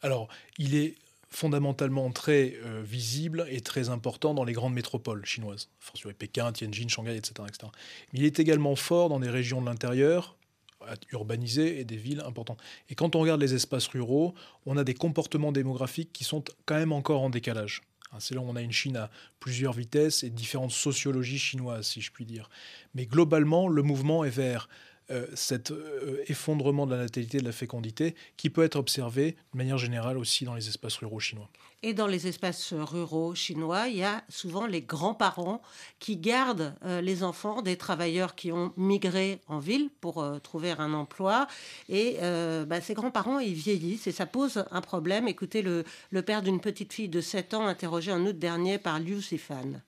Alors, 0.02 0.28
il 0.58 0.76
est 0.76 0.96
fondamentalement 1.30 2.12
très 2.12 2.56
euh, 2.64 2.82
visible 2.84 3.46
et 3.50 3.62
très 3.62 3.90
important 3.90 4.34
dans 4.34 4.44
les 4.44 4.54
grandes 4.54 4.74
métropoles 4.74 5.26
chinoises, 5.26 5.70
forcément 5.80 6.14
Pékin, 6.18 6.52
Tianjin, 6.52 6.88
Shanghai, 6.88 7.18
etc., 7.18 7.34
etc. 7.48 7.72
Mais 8.12 8.20
il 8.20 8.26
est 8.26 8.40
également 8.40 8.76
fort 8.76 9.10
dans 9.10 9.20
des 9.20 9.30
régions 9.30 9.62
de 9.62 9.66
l'intérieur, 9.66 10.36
urbanisées 11.12 11.80
et 11.80 11.86
des 11.86 11.98
villes 11.98 12.22
importantes. 12.26 12.62
Et 12.90 12.96
quand 12.96 13.16
on 13.16 13.20
regarde 13.20 13.42
les 13.42 13.54
espaces 13.54 13.88
ruraux, 13.88 14.34
on 14.66 14.78
a 14.78 14.84
des 14.84 14.94
comportements 14.94 15.52
démographiques 15.52 16.12
qui 16.14 16.24
sont 16.24 16.44
quand 16.66 16.76
même 16.76 16.92
encore 16.92 17.22
en 17.22 17.30
décalage. 17.30 17.82
Hein, 18.12 18.18
c'est 18.20 18.36
là 18.36 18.42
où 18.42 18.46
on 18.46 18.56
a 18.56 18.62
une 18.62 18.72
Chine 18.72 18.98
à 18.98 19.10
plusieurs 19.40 19.74
vitesses 19.74 20.24
et 20.24 20.30
différentes 20.30 20.72
sociologies 20.72 21.40
chinoises, 21.40 21.88
si 21.88 22.02
je 22.02 22.12
puis 22.12 22.26
dire. 22.26 22.50
Mais 22.94 23.06
globalement, 23.06 23.68
le 23.68 23.82
mouvement 23.82 24.24
est 24.24 24.30
vers 24.30 24.70
cet 25.36 25.74
effondrement 26.28 26.86
de 26.86 26.96
la 26.96 27.02
natalité 27.02 27.40
de 27.40 27.46
la 27.46 27.52
fécondité 27.52 28.16
qui 28.38 28.50
peut 28.50 28.64
être 28.64 28.78
observé 28.78 29.36
de 29.54 29.58
manière 29.58 29.78
générale 29.78 30.18
aussi 30.18 30.46
dans 30.46 30.56
les 30.56 30.68
espaces 30.68 30.98
ruraux 30.98 31.20
chinois. 31.20 31.50
Et 31.86 31.94
dans 31.94 32.08
les 32.08 32.28
espaces 32.28 32.74
ruraux 32.74 33.36
chinois, 33.36 33.90
il 33.90 33.98
y 33.98 34.04
a 34.04 34.24
souvent 34.30 34.66
les 34.66 34.82
grands-parents 34.82 35.62
qui 36.00 36.16
gardent 36.16 36.74
euh, 36.86 37.02
les 37.02 37.24
enfants 37.24 37.62
des 37.62 37.76
travailleurs 37.76 38.36
qui 38.36 38.54
ont 38.54 38.72
migré 38.78 39.42
en 39.48 39.60
ville 39.60 39.90
pour 40.00 40.24
euh, 40.24 40.40
trouver 40.40 40.72
un 40.72 40.94
emploi. 40.94 41.46
Et 41.90 42.20
euh, 42.22 42.64
bah, 42.66 42.80
ces 42.80 42.94
grands-parents, 42.94 43.40
ils 43.40 43.54
vieillissent 43.54 44.08
et 44.08 44.14
ça 44.14 44.26
pose 44.26 44.64
un 44.72 44.80
problème. 44.80 45.28
Écoutez 45.28 45.62
le, 45.62 45.84
le 46.12 46.22
père 46.22 46.42
d'une 46.42 46.62
petite 46.62 46.94
fille 46.94 47.10
de 47.10 47.20
7 47.20 47.54
ans 47.54 47.68
interrogé 47.68 48.14
en 48.14 48.26
août 48.26 48.40
dernier 48.40 48.78
par 48.78 49.02
Liu 49.02 49.22
Sifan. 49.22 49.82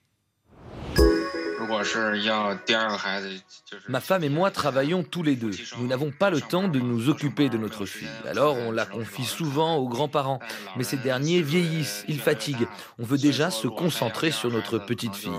Ma 3.88 4.00
femme 4.00 4.24
et 4.24 4.28
moi 4.28 4.50
travaillons 4.50 5.02
tous 5.02 5.22
les 5.22 5.36
deux. 5.36 5.52
Nous 5.78 5.86
n'avons 5.86 6.10
pas 6.10 6.30
le 6.30 6.40
temps 6.40 6.68
de 6.68 6.78
nous 6.78 7.08
occuper 7.08 7.48
de 7.48 7.58
notre 7.58 7.86
fille. 7.86 8.08
Alors 8.26 8.56
on 8.56 8.70
la 8.70 8.86
confie 8.86 9.24
souvent 9.24 9.76
aux 9.76 9.88
grands-parents. 9.88 10.40
Mais 10.76 10.84
ces 10.84 10.96
derniers 10.96 11.42
vieillissent, 11.42 12.04
ils 12.08 12.20
fatiguent. 12.20 12.68
On 12.98 13.04
veut 13.04 13.18
déjà 13.18 13.50
se 13.50 13.68
concentrer 13.68 14.30
sur 14.30 14.50
notre 14.50 14.78
petite 14.78 15.14
fille. 15.14 15.32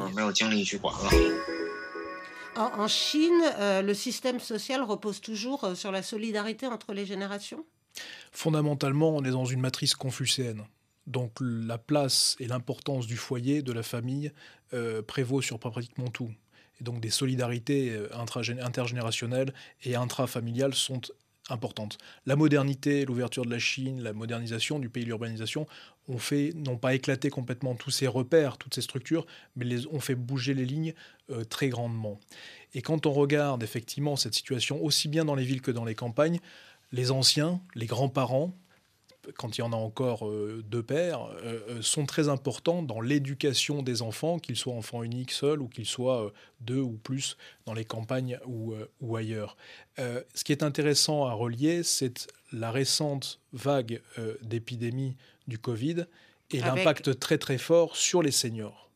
En 2.57 2.87
Chine, 2.87 3.41
euh, 3.59 3.83
le 3.83 3.93
système 3.93 4.39
social 4.39 4.81
repose 4.81 5.21
toujours 5.21 5.63
euh, 5.63 5.75
sur 5.75 5.91
la 5.91 6.01
solidarité 6.01 6.65
entre 6.65 6.91
les 6.93 7.05
générations? 7.05 7.63
Fondamentalement, 8.31 9.15
on 9.15 9.23
est 9.23 9.31
dans 9.31 9.45
une 9.45 9.61
matrice 9.61 9.93
confucéenne. 9.93 10.65
Donc 11.07 11.31
la 11.39 11.77
place 11.77 12.35
et 12.39 12.47
l'importance 12.47 13.07
du 13.07 13.17
foyer, 13.17 13.61
de 13.61 13.71
la 13.71 13.83
famille, 13.83 14.31
euh, 14.73 15.01
prévaut 15.01 15.41
sur 15.41 15.57
pratiquement 15.57 16.09
tout. 16.09 16.31
Et 16.79 16.83
donc 16.83 16.99
des 16.99 17.09
solidarités 17.09 17.91
euh, 17.91 18.09
intergénérationnelles 18.13 19.53
et 19.83 19.95
intrafamiliales 19.95 20.75
sont 20.75 21.01
importantes. 21.49 21.97
La 22.25 22.35
modernité, 22.35 23.05
l'ouverture 23.05 23.45
de 23.45 23.49
la 23.49 23.59
Chine, 23.59 24.01
la 24.01 24.13
modernisation 24.13 24.79
du 24.79 24.89
pays, 24.89 25.05
l'urbanisation, 25.05 25.65
ont 26.09 26.17
fait, 26.17 26.51
n'ont 26.53 26.77
pas 26.77 26.93
éclaté 26.93 27.29
complètement 27.29 27.75
tous 27.75 27.91
ces 27.91 28.07
repères, 28.07 28.57
toutes 28.57 28.75
ces 28.75 28.81
structures, 28.81 29.25
mais 29.55 29.87
ont 29.87 29.99
fait 29.99 30.15
bouger 30.15 30.53
les 30.53 30.65
lignes 30.65 30.93
euh, 31.29 31.43
très 31.43 31.69
grandement. 31.69 32.19
Et 32.73 32.81
quand 32.81 33.05
on 33.05 33.13
regarde 33.13 33.63
effectivement 33.63 34.15
cette 34.15 34.33
situation, 34.33 34.83
aussi 34.83 35.07
bien 35.07 35.25
dans 35.25 35.35
les 35.35 35.45
villes 35.45 35.61
que 35.61 35.71
dans 35.71 35.85
les 35.85 35.95
campagnes, 35.95 36.39
les 36.91 37.11
anciens, 37.11 37.61
les 37.75 37.85
grands-parents, 37.85 38.53
quand 39.35 39.57
il 39.57 39.61
y 39.61 39.63
en 39.63 39.73
a 39.73 39.75
encore 39.75 40.27
euh, 40.27 40.63
deux 40.69 40.83
pères, 40.83 41.25
euh, 41.43 41.59
euh, 41.69 41.81
sont 41.81 42.05
très 42.05 42.29
importants 42.29 42.81
dans 42.81 43.01
l'éducation 43.01 43.81
des 43.81 44.01
enfants, 44.01 44.39
qu'ils 44.39 44.55
soient 44.55 44.73
enfants 44.73 45.03
uniques 45.03 45.31
seuls 45.31 45.61
ou 45.61 45.67
qu'ils 45.67 45.85
soient 45.85 46.31
deux 46.61 46.79
ou 46.79 46.97
plus 46.97 47.37
dans 47.65 47.73
les 47.73 47.85
campagnes 47.85 48.39
ou, 48.45 48.73
ou 49.01 49.15
ailleurs. 49.15 49.57
ce 49.97 50.43
qui 50.43 50.51
est 50.51 50.63
intéressant 50.63 51.25
à 51.25 51.33
relier, 51.33 51.83
c'est 51.83 52.27
la 52.51 52.71
récente 52.71 53.39
vague 53.53 54.01
d'épidémie 54.41 55.15
du 55.47 55.59
Covid 55.59 56.05
et 56.51 56.59
l'impact 56.59 57.19
très 57.19 57.37
très 57.37 57.57
fort 57.57 57.95
sur 57.95 58.21
les 58.21 58.31
seniors 58.31 58.86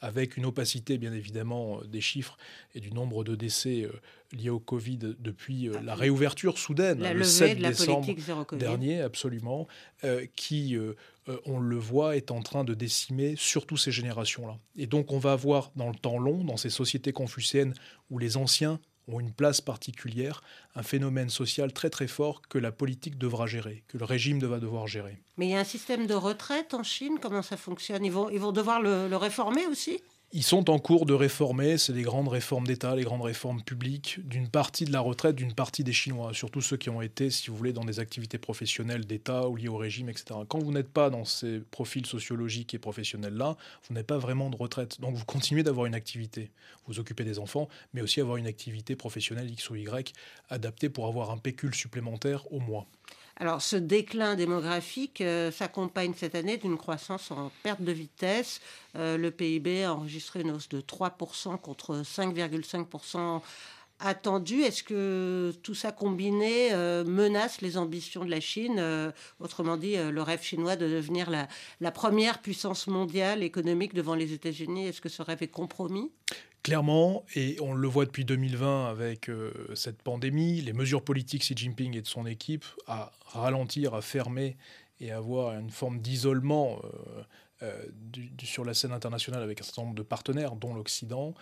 avec 0.00 0.36
une 0.36 0.46
opacité 0.46 0.98
bien 0.98 1.12
évidemment 1.12 1.80
euh, 1.80 1.86
des 1.86 2.00
chiffres 2.00 2.36
et 2.74 2.80
du 2.80 2.92
nombre 2.92 3.24
de 3.24 3.34
décès 3.34 3.82
euh, 3.82 3.92
liés 4.32 4.50
au 4.50 4.60
Covid 4.60 4.98
depuis 5.18 5.68
euh, 5.68 5.80
la 5.82 5.94
réouverture 5.94 6.58
soudaine, 6.58 7.00
la 7.00 7.14
le 7.14 7.24
7 7.24 7.58
décembre 7.58 8.06
dernier, 8.52 9.00
absolument, 9.00 9.66
qui, 10.36 10.76
on 11.46 11.58
le 11.58 11.76
voit, 11.76 12.16
est 12.16 12.30
en 12.30 12.42
train 12.42 12.64
de 12.64 12.74
décimer 12.74 13.34
surtout 13.36 13.76
ces 13.76 13.90
générations-là. 13.90 14.58
Et 14.76 14.86
donc 14.86 15.12
on 15.12 15.18
va 15.18 15.32
avoir 15.32 15.72
dans 15.76 15.88
le 15.88 15.94
temps 15.94 16.18
long, 16.18 16.44
dans 16.44 16.56
ces 16.56 16.70
sociétés 16.70 17.12
confucéennes 17.12 17.74
où 18.10 18.18
les 18.18 18.36
anciens 18.36 18.80
ont 19.08 19.20
une 19.20 19.32
place 19.32 19.60
particulière, 19.60 20.42
un 20.74 20.82
phénomène 20.82 21.30
social 21.30 21.72
très 21.72 21.90
très 21.90 22.06
fort 22.06 22.42
que 22.48 22.58
la 22.58 22.72
politique 22.72 23.18
devra 23.18 23.46
gérer, 23.46 23.82
que 23.88 23.98
le 23.98 24.04
régime 24.04 24.38
va 24.38 24.60
devoir 24.60 24.86
gérer. 24.86 25.18
Mais 25.36 25.46
il 25.46 25.50
y 25.50 25.56
a 25.56 25.60
un 25.60 25.64
système 25.64 26.06
de 26.06 26.14
retraite 26.14 26.74
en 26.74 26.82
Chine, 26.82 27.18
comment 27.20 27.42
ça 27.42 27.56
fonctionne? 27.56 28.04
Ils 28.04 28.12
vont, 28.12 28.30
ils 28.30 28.40
vont 28.40 28.52
devoir 28.52 28.80
le 28.80 29.16
réformer 29.16 29.66
aussi? 29.66 30.00
Ils 30.32 30.42
sont 30.42 30.68
en 30.68 30.78
cours 30.78 31.06
de 31.06 31.14
réformer, 31.14 31.78
c'est 31.78 31.94
les 31.94 32.02
grandes 32.02 32.28
réformes 32.28 32.66
d'État, 32.66 32.94
les 32.94 33.02
grandes 33.02 33.22
réformes 33.22 33.62
publiques 33.62 34.20
d'une 34.28 34.48
partie 34.48 34.84
de 34.84 34.92
la 34.92 35.00
retraite, 35.00 35.36
d'une 35.36 35.54
partie 35.54 35.84
des 35.84 35.94
Chinois, 35.94 36.34
surtout 36.34 36.60
ceux 36.60 36.76
qui 36.76 36.90
ont 36.90 37.00
été, 37.00 37.30
si 37.30 37.48
vous 37.48 37.56
voulez, 37.56 37.72
dans 37.72 37.84
des 37.84 37.98
activités 37.98 38.36
professionnelles 38.36 39.06
d'État 39.06 39.48
ou 39.48 39.56
liées 39.56 39.68
au 39.68 39.78
régime, 39.78 40.10
etc. 40.10 40.40
Quand 40.46 40.58
vous 40.58 40.70
n'êtes 40.70 40.90
pas 40.90 41.08
dans 41.08 41.24
ces 41.24 41.60
profils 41.60 42.04
sociologiques 42.04 42.74
et 42.74 42.78
professionnels-là, 42.78 43.56
vous 43.88 43.94
n'avez 43.94 44.04
pas 44.04 44.18
vraiment 44.18 44.50
de 44.50 44.56
retraite. 44.56 45.00
Donc 45.00 45.14
vous 45.14 45.24
continuez 45.24 45.62
d'avoir 45.62 45.86
une 45.86 45.94
activité, 45.94 46.50
vous 46.86 47.00
occupez 47.00 47.24
des 47.24 47.38
enfants, 47.38 47.68
mais 47.94 48.02
aussi 48.02 48.20
avoir 48.20 48.36
une 48.36 48.46
activité 48.46 48.96
professionnelle 48.96 49.50
X 49.50 49.70
ou 49.70 49.76
Y 49.76 50.12
adaptée 50.50 50.90
pour 50.90 51.06
avoir 51.06 51.30
un 51.30 51.38
pécule 51.38 51.74
supplémentaire 51.74 52.52
au 52.52 52.60
mois. 52.60 52.86
Alors, 53.40 53.62
ce 53.62 53.76
déclin 53.76 54.34
démographique 54.34 55.20
euh, 55.20 55.52
s'accompagne 55.52 56.12
cette 56.16 56.34
année 56.34 56.56
d'une 56.56 56.76
croissance 56.76 57.30
en 57.30 57.52
perte 57.62 57.80
de 57.80 57.92
vitesse. 57.92 58.60
Euh, 58.96 59.16
le 59.16 59.30
PIB 59.30 59.84
a 59.84 59.94
enregistré 59.94 60.40
une 60.40 60.50
hausse 60.50 60.68
de 60.68 60.80
3% 60.80 61.56
contre 61.60 62.02
5,5% 62.02 63.40
attendu. 64.00 64.62
Est-ce 64.62 64.82
que 64.82 65.52
tout 65.62 65.76
ça 65.76 65.92
combiné 65.92 66.72
euh, 66.72 67.04
menace 67.04 67.60
les 67.60 67.78
ambitions 67.78 68.24
de 68.24 68.30
la 68.30 68.40
Chine? 68.40 68.82
Autrement 69.38 69.76
dit, 69.76 69.94
le 69.96 70.22
rêve 70.22 70.42
chinois 70.42 70.74
de 70.74 70.88
devenir 70.88 71.30
la, 71.30 71.46
la 71.80 71.92
première 71.92 72.42
puissance 72.42 72.88
mondiale 72.88 73.44
économique 73.44 73.94
devant 73.94 74.16
les 74.16 74.32
États-Unis, 74.32 74.88
est-ce 74.88 75.00
que 75.00 75.08
ce 75.08 75.22
rêve 75.22 75.44
est 75.44 75.48
compromis? 75.48 76.10
Clairement, 76.62 77.24
et 77.34 77.56
on 77.60 77.72
le 77.72 77.88
voit 77.88 78.04
depuis 78.04 78.24
2020 78.24 78.90
avec 78.90 79.30
euh, 79.30 79.52
cette 79.74 80.02
pandémie, 80.02 80.60
les 80.60 80.72
mesures 80.72 81.02
politiques 81.02 81.42
Xi 81.42 81.54
Jinping 81.56 81.96
et 81.96 82.02
de 82.02 82.06
son 82.06 82.26
équipe 82.26 82.64
à 82.86 83.12
ralentir, 83.26 83.94
à 83.94 84.02
fermer 84.02 84.56
et 85.00 85.12
avoir 85.12 85.58
une 85.58 85.70
forme 85.70 86.00
d'isolement 86.00 86.80
euh, 86.82 87.22
euh, 87.62 87.86
sur 88.42 88.64
la 88.64 88.74
scène 88.74 88.92
internationale 88.92 89.42
avec 89.42 89.60
un 89.60 89.64
certain 89.64 89.82
nombre 89.82 89.94
de 89.94 90.02
partenaires, 90.02 90.56
dont 90.56 90.74
l'Occident, 90.74 91.34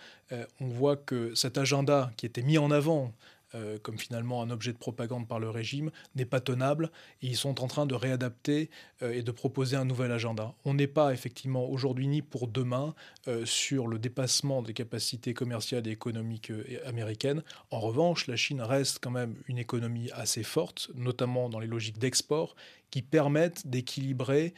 on 0.59 0.67
voit 0.67 0.97
que 0.97 1.33
cet 1.35 1.57
agenda 1.57 2.11
qui 2.17 2.25
était 2.25 2.41
mis 2.43 2.57
en 2.57 2.71
avant 2.71 3.11
euh, 3.55 3.77
comme 3.81 3.97
finalement 3.97 4.41
un 4.41 4.49
objet 4.49 4.73
de 4.73 4.77
propagande 4.77 5.25
par 5.25 5.39
le 5.39 5.49
régime, 5.49 5.89
n'est 6.15 6.25
pas 6.25 6.41
tenable. 6.41 6.91
Et 7.21 7.27
ils 7.27 7.37
sont 7.37 7.63
en 7.63 7.67
train 7.67 7.85
de 7.85 7.95
réadapter 7.95 8.69
euh, 9.01 9.13
et 9.13 9.21
de 9.21 9.31
proposer 9.31 9.77
un 9.77 9.85
nouvel 9.85 10.11
agenda. 10.11 10.53
On 10.65 10.73
n'est 10.73 10.87
pas 10.87 11.13
effectivement 11.13 11.65
aujourd'hui 11.69 12.07
ni 12.07 12.21
pour 12.21 12.49
demain 12.49 12.93
euh, 13.29 13.45
sur 13.45 13.87
le 13.87 13.99
dépassement 13.99 14.61
des 14.61 14.73
capacités 14.73 15.33
commerciales 15.33 15.87
et 15.87 15.91
économiques 15.91 16.51
américaines. 16.85 17.41
En 17.71 17.79
revanche, 17.79 18.27
la 18.27 18.35
Chine 18.35 18.61
reste 18.61 18.99
quand 19.01 19.11
même 19.11 19.35
une 19.47 19.57
économie 19.57 20.11
assez 20.11 20.43
forte, 20.43 20.89
notamment 20.95 21.47
dans 21.47 21.59
les 21.59 21.67
logiques 21.67 21.99
d'export, 21.99 22.55
qui 22.91 23.01
permettent 23.01 23.65
d'équilibrer 23.65 24.53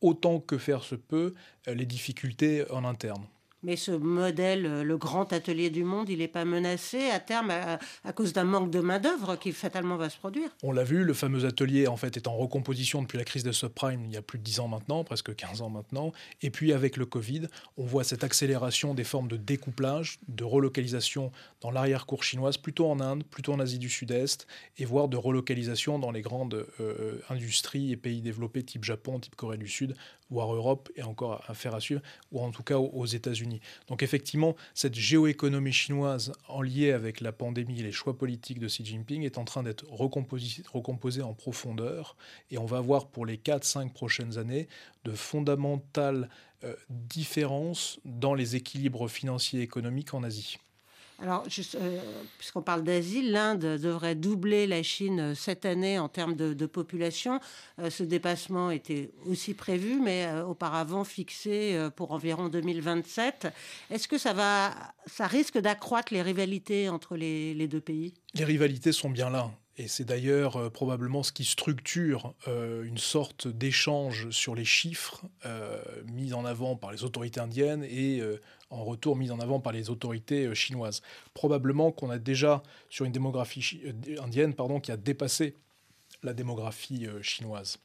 autant 0.00 0.40
que 0.40 0.58
faire 0.58 0.82
se 0.82 0.94
peut 0.94 1.34
les 1.66 1.86
difficultés 1.86 2.70
en 2.70 2.84
interne. 2.84 3.26
Mais 3.62 3.76
ce 3.76 3.90
modèle, 3.90 4.66
euh, 4.66 4.84
le 4.84 4.96
grand 4.96 5.32
atelier 5.32 5.70
du 5.70 5.84
monde, 5.84 6.08
il 6.08 6.18
n'est 6.18 6.28
pas 6.28 6.44
menacé 6.44 7.10
à 7.10 7.18
terme 7.18 7.50
à, 7.50 8.12
cause 8.12 8.32
d'un 8.32 8.44
manque 8.44 8.70
de 8.70 8.80
main-d'œuvre 8.80 9.36
qui 9.36 9.52
fatalement 9.52 9.96
va 9.96 10.10
se 10.10 10.16
produire. 10.16 10.48
On 10.62 10.72
l'a 10.72 10.84
vu, 10.84 11.04
le 11.04 11.14
fameux 11.14 11.44
atelier 11.44 11.86
en 11.86 11.96
fait 11.96 12.16
est 12.16 12.28
en 12.28 12.36
recomposition 12.36 13.02
depuis 13.02 13.18
la 13.18 13.24
crise 13.24 13.42
des 13.42 13.52
subprimes 13.52 14.04
il 14.04 14.12
y 14.12 14.16
a 14.16 14.22
plus 14.22 14.38
de 14.38 14.44
10 14.44 14.60
ans 14.60 14.68
maintenant, 14.68 15.04
presque 15.04 15.34
15 15.34 15.62
ans 15.62 15.70
maintenant. 15.70 16.12
Et 16.42 16.50
puis 16.50 16.72
avec 16.72 16.96
le 16.96 17.06
Covid, 17.06 17.48
on 17.76 17.84
voit 17.84 18.04
cette 18.04 18.24
accélération 18.24 18.94
des 18.94 19.04
formes 19.04 19.28
de 19.28 19.36
découplage, 19.36 20.18
de 20.28 20.44
relocalisation 20.44 21.32
dans 21.60 21.70
l'arrière-cour 21.70 22.22
chinoise, 22.24 22.56
plutôt 22.56 22.90
en 22.90 23.00
Inde, 23.00 23.24
plutôt 23.24 23.52
en 23.52 23.60
Asie 23.60 23.78
du 23.78 23.88
Sud-Est, 23.88 24.46
et 24.76 24.84
voire 24.84 25.08
de 25.08 25.16
relocalisation 25.16 25.98
dans 25.98 26.10
les 26.10 26.22
grandes 26.22 26.66
euh, 26.80 27.20
industries 27.28 27.92
et 27.92 27.96
pays 27.96 28.20
développés 28.20 28.62
type 28.62 28.84
Japon, 28.84 29.18
type 29.18 29.36
Corée 29.36 29.58
du 29.58 29.68
Sud, 29.68 29.96
voire 30.30 30.52
Europe, 30.54 30.90
et 30.96 31.02
encore 31.02 31.42
à 31.48 31.54
faire 31.54 31.74
à 31.74 31.80
suivre, 31.80 32.02
ou 32.32 32.40
en 32.40 32.50
tout 32.50 32.62
cas 32.62 32.78
aux 32.78 33.06
États-Unis. 33.06 33.60
Donc 33.88 34.02
effectivement, 34.02 34.56
cette 34.74 34.94
géoéconomie 34.94 35.72
chinoise 35.72 36.32
en 36.48 36.62
lien 36.62 36.94
avec 36.94 37.20
la 37.20 37.32
pandémie 37.32 37.80
et 37.80 37.82
les 37.82 37.92
choix 37.92 38.16
politiques 38.16 38.58
de 38.58 38.66
Xi 38.66 38.84
Jinping 38.84 39.22
est 39.22 39.38
en 39.38 39.44
train 39.44 39.62
d'être 39.62 39.84
recomposée, 39.90 41.22
en 41.22 41.34
profondeur, 41.34 42.16
et 42.50 42.58
on 42.58 42.66
va 42.66 42.80
voir 42.80 43.06
pour 43.06 43.26
les 43.26 43.36
4-5 43.36 43.92
prochaines 43.92 44.38
années 44.38 44.68
de 45.04 45.12
fondamentales 45.12 46.28
euh, 46.64 46.74
différences 46.90 48.00
dans 48.04 48.34
les 48.34 48.56
équilibres 48.56 49.08
financiers 49.08 49.60
et 49.60 49.62
économiques 49.62 50.14
en 50.14 50.22
Asie. 50.22 50.58
Alors, 51.20 51.44
euh, 51.74 52.00
puisqu'on 52.38 52.62
parle 52.62 52.84
d'Asie, 52.84 53.22
l'Inde 53.22 53.58
devrait 53.80 54.14
doubler 54.14 54.68
la 54.68 54.84
Chine 54.84 55.18
euh, 55.20 55.34
cette 55.34 55.66
année 55.66 55.98
en 55.98 56.08
termes 56.08 56.36
de, 56.36 56.66
population. 56.66 57.40
Euh, 57.80 57.90
ce 57.90 58.04
dépassement 58.04 58.70
était 58.70 59.10
aussi 59.26 59.54
prévu, 59.54 60.00
mais 60.00 60.30
auparavant 60.42 61.02
fixé 61.02 61.88
pour 61.96 62.12
environ 62.12 62.48
2027. 62.48 63.48
Est-ce 63.90 64.06
que 64.06 64.18
ça, 64.18 64.32
va, 64.32 64.72
ça 65.06 65.26
risque 65.26 65.58
d'accroître 65.58 66.12
les 66.12 66.22
rivalités 66.22 66.88
entre 66.88 67.16
les, 67.16 67.68
deux 67.68 67.80
pays? 67.80 68.14
Les 68.34 68.44
rivalités 68.44 68.92
sont 68.92 69.10
bien 69.10 69.30
là. 69.30 69.50
Et 69.78 69.88
c'est 69.88 70.04
d'ailleurs 70.04 70.70
probablement 70.72 71.22
ce 71.22 71.32
qui 71.32 71.44
structure 71.44 72.34
une 72.46 72.98
sorte 72.98 73.48
d'échange 73.48 74.28
sur 74.30 74.54
les 74.54 74.64
chiffres 74.64 75.24
mis 76.06 76.34
en 76.34 76.44
avant 76.44 76.76
par 76.76 76.90
les 76.90 77.04
autorités 77.04 77.40
indiennes 77.40 77.84
et 77.84 78.20
en 78.70 78.84
retour 78.84 79.16
mis 79.16 79.30
en 79.30 79.40
avant 79.40 79.60
par 79.60 79.72
les 79.72 79.90
autorités 79.90 80.54
chinoises. 80.54 81.02
Probablement 81.34 81.92
qu'on 81.92 82.10
a 82.10 82.18
déjà 82.18 82.62
sur 82.90 83.04
une 83.04 83.12
démographie 83.12 83.80
indienne 84.20 84.54
pardon, 84.54 84.80
qui 84.80 84.92
a 84.92 84.96
dépassé 84.96 85.54
la 86.22 86.34
démographie 86.34 87.06
chinoise. 87.22 87.78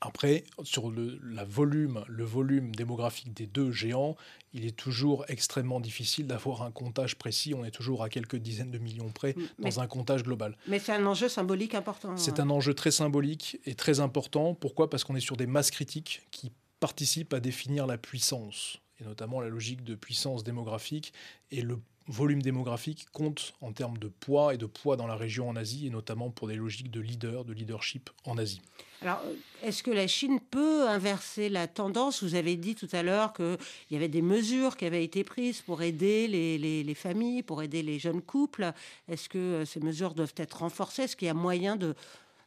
Après, 0.00 0.44
sur 0.62 0.90
le, 0.90 1.18
la 1.22 1.44
volume, 1.44 2.04
le 2.08 2.24
volume 2.24 2.74
démographique 2.74 3.34
des 3.34 3.46
deux 3.46 3.70
géants, 3.70 4.16
il 4.54 4.64
est 4.64 4.76
toujours 4.76 5.24
extrêmement 5.28 5.80
difficile 5.80 6.26
d'avoir 6.26 6.62
un 6.62 6.70
comptage 6.70 7.16
précis. 7.16 7.54
On 7.54 7.64
est 7.64 7.70
toujours 7.70 8.02
à 8.02 8.08
quelques 8.08 8.36
dizaines 8.36 8.70
de 8.70 8.78
millions 8.78 9.10
près 9.10 9.34
dans 9.58 9.80
un 9.80 9.86
comptage 9.86 10.22
global. 10.22 10.56
Mais 10.68 10.78
c'est 10.78 10.92
un 10.92 11.04
enjeu 11.04 11.28
symbolique 11.28 11.74
important. 11.74 12.16
C'est 12.16 12.40
un 12.40 12.48
enjeu 12.50 12.72
très 12.72 12.90
symbolique 12.90 13.58
et 13.66 13.74
très 13.74 14.00
important. 14.00 14.54
Pourquoi? 14.54 14.88
Parce 14.88 15.04
qu'on 15.04 15.16
est 15.16 15.20
sur 15.20 15.36
des 15.36 15.46
masses 15.46 15.70
critiques 15.70 16.22
qui 16.30 16.50
participent 16.78 17.34
à 17.34 17.40
définir 17.40 17.86
la 17.86 17.98
puissance, 17.98 18.78
et 19.00 19.04
notamment 19.04 19.40
la 19.40 19.48
logique 19.48 19.84
de 19.84 19.94
puissance 19.94 20.44
démographique 20.44 21.12
et 21.50 21.62
le 21.62 21.78
volume 22.06 22.42
démographique 22.42 23.06
compte 23.12 23.54
en 23.60 23.72
termes 23.72 23.98
de 23.98 24.08
poids 24.08 24.52
et 24.54 24.58
de 24.58 24.66
poids 24.66 24.96
dans 24.96 25.06
la 25.06 25.14
région 25.14 25.48
en 25.48 25.54
Asie, 25.54 25.86
et 25.86 25.90
notamment 25.90 26.30
pour 26.30 26.48
des 26.48 26.56
logiques 26.56 26.90
de 26.90 27.00
leader, 27.00 27.44
de 27.44 27.52
leadership 27.52 28.10
en 28.24 28.36
Asie. 28.36 28.60
Alors, 29.02 29.22
est-ce 29.62 29.82
que 29.82 29.90
la 29.90 30.06
Chine 30.06 30.40
peut 30.40 30.88
inverser 30.88 31.48
la 31.48 31.68
tendance? 31.68 32.22
Vous 32.22 32.34
avez 32.34 32.56
dit 32.56 32.74
tout 32.74 32.88
à 32.92 33.02
l'heure 33.02 33.32
qu'il 33.32 33.56
y 33.92 33.96
avait 33.96 34.08
des 34.08 34.22
mesures 34.22 34.76
qui 34.76 34.86
avaient 34.86 35.04
été 35.04 35.24
prises 35.24 35.60
pour 35.60 35.82
aider 35.82 36.26
les, 36.26 36.58
les, 36.58 36.94
familles, 36.94 37.42
pour 37.42 37.62
aider 37.62 37.82
les 37.82 37.98
jeunes 37.98 38.22
couples. 38.22 38.72
Est-ce 39.08 39.28
que 39.28 39.38
euh, 39.38 39.64
ces 39.64 39.80
mesures 39.80 40.14
doivent 40.14 40.34
être 40.36 40.58
renforcées? 40.58 41.02
Est-ce 41.02 41.16
qu'il 41.16 41.26
y 41.26 41.30
a 41.30 41.34
moyen 41.34 41.76
de, 41.76 41.94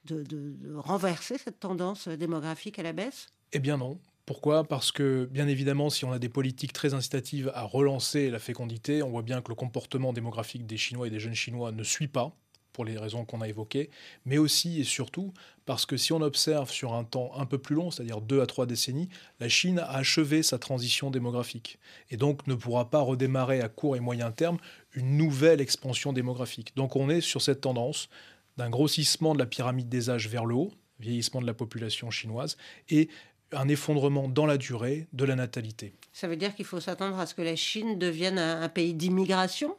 de, 0.05 0.23
de, 0.23 0.53
de 0.57 0.75
renverser 0.75 1.37
cette 1.37 1.59
tendance 1.59 2.07
démographique 2.07 2.77
à 2.79 2.83
la 2.83 2.93
baisse? 2.93 3.27
Eh 3.53 3.59
bien 3.59 3.77
non. 3.77 3.97
Pourquoi? 4.25 4.63
Parce 4.63 4.91
que, 4.91 5.25
bien 5.31 5.47
évidemment, 5.47 5.89
si 5.89 6.05
on 6.05 6.11
a 6.11 6.19
des 6.19 6.29
politiques 6.29 6.73
très 6.73 6.93
incitatives 6.93 7.51
à 7.53 7.63
relancer 7.63 8.29
la 8.29 8.39
fécondité, 8.39 9.03
on 9.03 9.09
voit 9.09 9.21
bien 9.21 9.41
que 9.41 9.49
le 9.49 9.55
comportement 9.55 10.13
démographique 10.13 10.65
des 10.65 10.77
Chinois 10.77 11.07
et 11.07 11.09
des 11.09 11.19
jeunes 11.19 11.35
Chinois 11.35 11.71
ne 11.73 11.83
suit 11.83 12.07
pas, 12.07 12.33
pour 12.73 12.83
les 12.83 12.97
raisons 12.97 13.23
qu'on 13.23 13.41
a 13.41 13.47
évoquées, 13.47 13.89
mais 14.25 14.37
aussi 14.37 14.81
et 14.81 14.83
surtout 14.83 15.31
parce 15.65 15.85
que 15.85 15.95
si 15.95 16.11
on 16.11 16.21
observe 16.21 16.69
sur 16.71 16.93
un 16.93 17.05
temps 17.05 17.31
un 17.37 17.45
peu 17.45 17.57
plus 17.57 17.75
long, 17.75 17.91
c'est-à-dire 17.91 18.19
deux 18.19 18.41
à 18.41 18.47
trois 18.47 18.65
décennies, 18.65 19.09
la 19.39 19.47
Chine 19.47 19.79
a 19.79 19.89
achevé 19.91 20.43
sa 20.43 20.57
transition 20.57 21.11
démographique 21.11 21.79
et 22.09 22.17
donc 22.17 22.45
ne 22.47 22.55
pourra 22.55 22.89
pas 22.89 22.99
redémarrer 22.99 23.61
à 23.61 23.69
court 23.69 23.95
et 23.95 24.01
moyen 24.01 24.31
terme 24.31 24.57
une 24.93 25.15
nouvelle 25.15 25.61
expansion 25.61 26.11
démographique. 26.11 26.75
Donc 26.75 26.95
on 26.95 27.09
est 27.09 27.21
sur 27.21 27.41
cette 27.41 27.61
tendance 27.61 28.09
d'un 28.57 28.69
grossissement 28.69 29.33
de 29.33 29.39
la 29.39 29.45
pyramide 29.45 29.89
des 29.89 30.09
âges 30.09 30.27
vers 30.27 30.45
le 30.45 30.55
haut, 30.55 30.73
vieillissement 30.99 31.41
de 31.41 31.47
la 31.47 31.53
population 31.53 32.11
chinoise, 32.11 32.57
et 32.89 33.09
un 33.53 33.67
effondrement 33.67 34.27
dans 34.27 34.45
la 34.45 34.57
durée 34.57 35.07
de 35.13 35.25
la 35.25 35.35
natalité. 35.35 35.93
Ça 36.11 36.27
veut 36.27 36.35
dire 36.35 36.55
qu'il 36.55 36.65
faut 36.65 36.79
s'attendre 36.79 37.17
à 37.19 37.25
ce 37.25 37.33
que 37.33 37.41
la 37.41 37.55
Chine 37.55 37.97
devienne 37.97 38.37
un, 38.37 38.69
pays 38.69 38.93
d'immigration? 38.93 39.75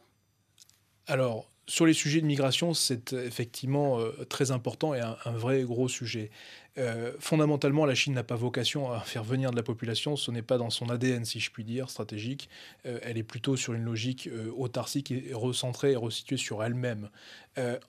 Alors, 1.07 1.47
sur 1.67 1.85
les 1.85 1.93
sujets 1.93 2.21
de 2.21 2.25
migration, 2.25 2.73
c'est 2.73 3.13
effectivement 3.13 3.99
euh, 3.99 4.11
très 4.29 4.51
important 4.51 4.93
et 4.93 4.99
un, 4.99 5.31
vrai 5.31 5.63
gros 5.63 5.87
sujet. 5.87 6.29
Euh, 6.77 7.13
fondamentalement, 7.19 7.85
la 7.85 7.95
Chine 7.95 8.13
n'a 8.13 8.23
pas 8.23 8.35
vocation 8.35 8.91
à 8.91 8.99
faire 9.05 9.23
venir 9.23 9.51
de 9.51 9.55
la 9.55 9.63
population, 9.63 10.15
ce 10.15 10.29
n'est 10.29 10.41
pas 10.41 10.57
dans 10.57 10.69
son 10.69 10.89
ADN, 10.89 11.25
si 11.25 11.39
je 11.39 11.51
puis 11.51 11.63
dire, 11.63 11.89
stratégique. 11.89 12.49
Euh, 12.85 12.99
elle 13.01 13.17
est 13.17 13.23
plutôt 13.23 13.55
sur 13.55 13.73
une 13.73 13.83
logique 13.83 14.29
autarcique 14.57 15.11
et 15.11 15.31
recentrée 15.33 15.93
et 15.93 15.95
resituée 15.95 16.37
sur 16.37 16.63
elle-même. 16.63 17.09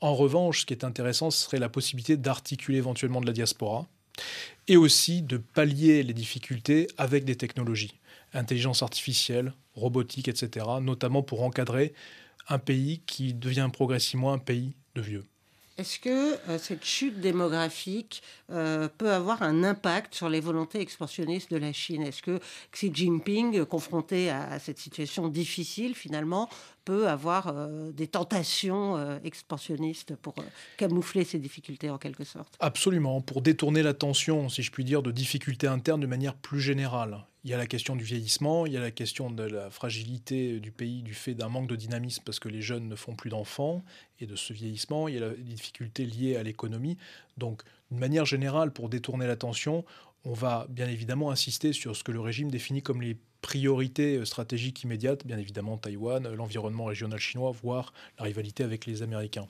en 0.01 0.15
revanche, 0.15 0.61
ce 0.61 0.67
qui 0.67 0.73
est 0.73 0.85
intéressant, 0.85 1.31
ce 1.31 1.45
serait 1.45 1.59
la 1.59 1.69
possibilité 1.69 2.17
d'articuler 2.17 2.79
éventuellement 2.79 3.21
de 3.21 3.27
la 3.27 3.33
diaspora 3.33 3.87
et 4.69 4.77
aussi 4.77 5.23
de 5.23 5.37
pallier 5.37 6.03
les 6.03 6.15
difficultés 6.15 6.89
avec 6.99 7.25
des 7.25 7.37
technologies, 7.37 7.99
intelligence 8.33 8.83
artificielle, 8.83 9.53
robotique, 9.75 10.29
etc., 10.29 10.67
notamment 10.81 11.23
pour 11.23 11.43
encadrer 11.43 11.93
un 12.49 12.59
pays 12.59 13.01
qui 13.07 13.35
devient 13.35 13.71
progressivement 13.73 14.33
un 14.33 14.39
pays 14.39 14.75
de 14.95 15.01
vieux. 15.01 15.25
Est-ce 15.79 15.99
que 15.99 16.39
euh, 16.49 16.59
cette 16.59 16.87
chute 16.87 17.21
démographique 17.21 18.23
euh, 18.51 18.89
peut 18.97 19.13
avoir 19.13 19.43
un 19.43 19.63
impact 19.63 20.15
sur 20.15 20.31
les 20.31 20.41
volontés 20.41 20.81
expansionnistes 20.81 21.51
de 21.51 21.59
la 21.59 21.75
Chine? 21.75 22.03
Est-ce 22.03 22.23
que 22.23 22.41
Xi 22.73 22.91
Jinping, 22.95 23.63
confronté 23.67 24.31
à, 24.31 24.59
cette 24.59 24.79
situation 24.79 25.29
difficile 25.29 25.95
finalement, 25.95 26.49
peut 26.87 27.09
avoir 27.09 27.49
euh, 27.49 27.93
des 27.93 28.07
tentations 28.07 29.21
expansionnistes 29.23 30.17
pour 30.17 30.35
camoufler 30.79 31.25
ces 31.25 31.39
difficultés 31.39 31.91
en 31.91 31.99
quelque 31.99 32.25
sorte 32.25 32.57
Absolument, 32.61 33.21
pour 33.21 33.43
détourner 33.43 33.83
l'attention, 33.83 34.49
si 34.49 34.63
je 34.63 34.71
puis 34.71 34.85
dire, 34.85 35.03
de 35.03 35.11
difficultés 35.11 35.67
internes 35.67 36.01
de 36.01 36.07
manière 36.07 36.35
plus 36.35 36.61
générale. 36.61 37.27
Il 37.45 37.51
y 37.51 37.55
a 37.55 37.59
la 37.59 37.67
question 37.67 37.95
du 37.95 38.05
vieillissement, 38.05 38.67
il 38.67 38.73
y 38.73 38.77
a 38.77 38.81
la 38.81 38.91
question 38.91 39.31
de 39.31 39.45
la 39.45 39.71
fragilité 39.71 40.59
du 40.59 40.73
pays 40.73 41.03
du 41.03 41.15
fait 41.15 41.35
d'un 41.35 41.49
manque 41.49 41.69
de 41.69 41.77
dynamisme 41.77 42.23
parce 42.25 42.41
que 42.41 42.49
les 42.49 42.63
jeunes 42.63 42.89
ne 42.89 42.97
font 42.97 43.15
plus 43.15 43.31
d'enfants 43.31 43.85
et 44.19 44.27
de 44.27 44.35
ce 44.35 44.53
vieillissement, 44.53 45.07
il 45.07 45.15
y 45.15 45.23
a 45.23 45.29
les 45.29 45.43
difficultés 45.43 46.07
liées 46.07 46.37
à 46.37 46.43
l'économie. 46.43 46.97
Donc, 47.37 47.63
d'une 47.91 48.01
manière 48.01 48.25
générale, 48.25 48.73
pour 48.73 48.89
détourner 48.89 49.27
l'attention, 49.27 49.85
on 50.27 50.33
va 50.33 50.67
bien 50.69 50.89
évidemment 50.89 51.31
insister 51.31 51.73
sur 51.73 51.95
ce 51.95 52.03
que 52.03 52.11
le 52.11 52.21
régime 52.21 52.51
définit 52.51 52.83
comme 52.83 53.01
les 53.01 53.17
priorités 53.43 54.25
stratégiques 54.25 54.83
immédiates, 54.83 55.25
bien 55.25 55.39
évidemment 55.39 55.79
Taïwan, 55.79 56.35
l'environnement 56.35 56.87
régional 56.87 57.21
chinois, 57.21 57.53
voire 57.53 57.93
la 58.19 58.25
rivalité 58.25 58.65
avec 58.65 58.87
les 58.87 59.03
Américains. 59.03 59.47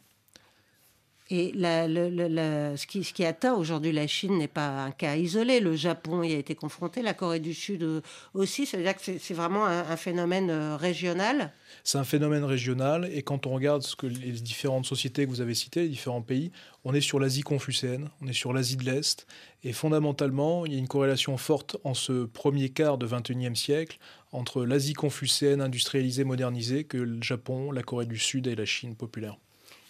Et 1.29 1.53
ce, 1.57 2.87
qui, 2.87 3.25
atteint 3.25 3.55
aujourd'hui 3.55 3.91
la 3.91 4.07
Chine 4.07 4.39
n'est 4.39 4.47
pas 4.47 4.85
un 4.85 4.91
cas 4.93 5.17
isolé. 5.17 5.59
Le 5.59 5.75
Japon 5.75 6.23
y 6.23 6.33
a 6.33 6.39
été 6.39 6.55
confronté, 6.55 7.03
la 7.03 7.15
Corée 7.15 7.41
du 7.41 7.53
Sud 7.53 7.83
euh, 7.83 8.01
aussi. 8.33 8.65
C'est-à-dire 8.65 8.95
que 8.95 9.19
c'est 9.19 9.35
vraiment 9.35 9.67
un, 9.67 9.97
phénomène 9.97 10.51
euh, 10.51 10.77
régional. 10.77 11.53
C'est 11.83 11.99
un 11.99 12.05
phénomène 12.05 12.45
régional. 12.45 13.11
Et 13.13 13.23
quand 13.23 13.47
on 13.47 13.55
regarde 13.55 13.83
ce 13.83 13.97
que 13.97 14.07
les 14.07 14.33
différentes 14.33 14.87
sociétés 14.87 15.25
que 15.25 15.31
vous 15.31 15.41
avez 15.41 15.55
citées, 15.55 15.83
les 15.83 15.89
différents 15.89 16.23
pays, 16.23 16.53
on 16.85 16.95
est 16.95 17.01
sur 17.01 17.19
l'Asie 17.19 17.43
confucéenne, 17.43 18.09
on 18.23 18.29
est 18.29 18.33
sur 18.33 18.53
l'Asie 18.53 18.77
de 18.77 18.85
l'Est. 18.85 19.27
Et 19.65 19.73
fondamentalement, 19.73 20.65
il 20.65 20.75
y 20.75 20.77
a 20.77 20.79
une 20.79 20.87
corrélation 20.87 21.37
forte 21.39 21.77
en 21.83 21.95
ce 21.95 22.27
premier 22.27 22.69
quart 22.69 22.99
de 22.99 23.07
21e 23.07 23.57
siècle 23.57 23.99
entre 24.31 24.65
l'Asie 24.65 24.93
confucéenne 24.93 25.61
industrialisée, 25.61 26.23
modernisée, 26.23 26.85
que 26.85 26.99
le 26.99 27.21
Japon, 27.21 27.73
la 27.73 27.83
Corée 27.83 28.07
du 28.07 28.19
Sud 28.19 28.47
et 28.47 28.55
la 28.55 28.65
Chine 28.65 28.95
populaire. 28.95 29.39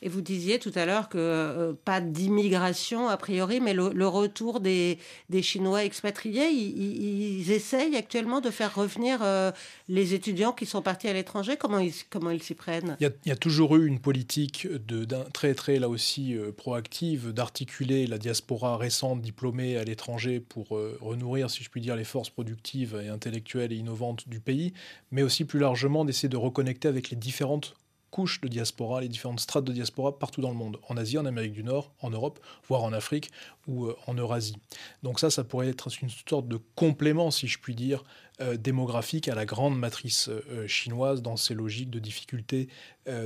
Et 0.02 0.08
vous 0.08 0.20
disiez 0.20 0.58
tout 0.58 0.72
à 0.74 0.84
l'heure 0.84 1.08
que 1.08 1.18
euh, 1.18 1.72
pas 1.84 2.00
d'immigration 2.00 3.08
a 3.08 3.16
priori, 3.16 3.60
mais 3.60 3.72
le, 3.72 4.06
retour 4.06 4.60
des, 4.60 4.98
des, 5.30 5.42
Chinois 5.42 5.84
expatriés, 5.84 6.48
ils, 6.50 7.50
essayent 7.50 7.96
actuellement 7.96 8.40
de 8.40 8.50
faire 8.50 8.74
revenir 8.74 9.20
euh, 9.22 9.50
les 9.88 10.14
étudiants 10.14 10.52
qui 10.52 10.66
sont 10.66 10.82
partis 10.82 11.08
à 11.08 11.12
l'étranger. 11.12 11.56
Comment 11.56 11.78
ils 11.78 11.94
comment 12.10 12.30
ils 12.30 12.42
s'y 12.42 12.54
prennent? 12.54 12.96
Il 13.00 13.10
y, 13.24 13.30
a, 13.30 13.36
toujours 13.36 13.76
eu 13.76 13.86
une 13.86 13.98
politique 13.98 14.68
de, 14.70 15.06
très 15.32 15.54
très 15.54 15.78
là 15.78 15.88
aussi 15.88 16.36
euh, 16.36 16.52
proactive 16.52 17.32
d'articuler 17.32 18.06
la 18.06 18.18
diaspora 18.18 18.76
récente 18.76 19.22
diplômée 19.22 19.76
à 19.76 19.84
l'étranger 19.84 20.40
pour 20.40 20.68
renourrir, 21.00 21.50
si 21.50 21.62
je 21.62 21.70
puis 21.70 21.80
dire, 21.80 21.96
les 21.96 22.04
forces 22.04 22.30
productives 22.30 23.00
et 23.02 23.08
intellectuelles 23.08 23.72
et 23.72 23.76
innovantes 23.76 24.28
du 24.28 24.40
pays, 24.40 24.72
mais 25.10 25.22
aussi 25.22 25.44
plus 25.44 25.60
largement 25.60 26.04
d'essayer 26.04 26.28
de 26.28 26.36
reconnecter 26.36 26.88
avec 26.88 27.10
les 27.10 27.16
différentes 27.16 27.74
couches 28.10 28.40
de 28.40 28.48
diaspora, 28.48 29.00
les 29.00 29.08
différentes 29.08 29.40
strates 29.40 29.64
de 29.64 29.72
diaspora 29.72 30.18
partout 30.18 30.40
dans 30.40 30.50
le 30.50 30.56
monde, 30.56 30.78
en 30.88 30.96
Asie, 30.96 31.18
en 31.18 31.26
Amérique 31.26 31.52
du 31.52 31.62
Nord, 31.62 31.92
en 32.00 32.10
Europe, 32.10 32.40
voire 32.68 32.82
en 32.82 32.92
Afrique 32.92 33.30
ou 33.66 33.86
euh, 33.86 33.96
en 34.06 34.14
Eurasie. 34.14 34.56
Donc 35.02 35.20
ça, 35.20 35.30
ça 35.30 35.44
pourrait 35.44 35.68
être 35.68 35.88
une 36.00 36.08
sorte 36.28 36.48
de 36.48 36.58
complément, 36.74 37.30
si 37.30 37.48
je 37.48 37.58
puis 37.58 37.74
dire, 37.74 38.04
euh, 38.40 38.56
démographique 38.56 39.28
à 39.28 39.34
la 39.34 39.46
grande 39.46 39.78
matrice 39.78 40.28
euh, 40.28 40.66
chinoise 40.66 41.22
dans 41.22 41.36
ses 41.36 41.54
logiques 41.54 41.90
de 41.90 41.98
difficultés 41.98 42.68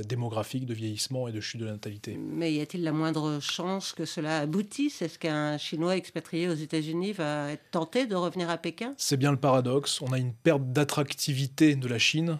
démographiques, 0.07 0.67
de 0.67 0.75
vieillissement 0.75 1.27
et 1.27 1.31
de 1.31 1.41
chute 1.41 1.59
de 1.59 1.65
la 1.65 1.71
natalité. 1.71 2.15
Mais 2.15 2.53
y 2.53 2.61
a-t-il 2.61 2.83
la 2.83 2.91
moindre 2.91 3.39
chance 3.39 3.93
que 3.93 4.05
cela 4.05 4.37
aboutisse? 4.37 5.01
Est-ce 5.01 5.17
qu'un 5.17 5.57
Chinois 5.57 5.97
expatrié 5.97 6.47
aux 6.47 6.53
États-Unis 6.53 7.13
va 7.13 7.51
être 7.51 7.63
tenté 7.71 8.05
de 8.05 8.13
revenir 8.13 8.51
à 8.51 8.59
Pékin? 8.59 8.93
C'est 8.99 9.17
bien 9.17 9.31
le 9.31 9.39
paradoxe. 9.39 9.99
On 10.03 10.11
a 10.13 10.19
une 10.19 10.33
perte 10.33 10.71
d'attractivité 10.71 11.75
de 11.75 11.87
la 11.87 11.97
Chine 11.97 12.37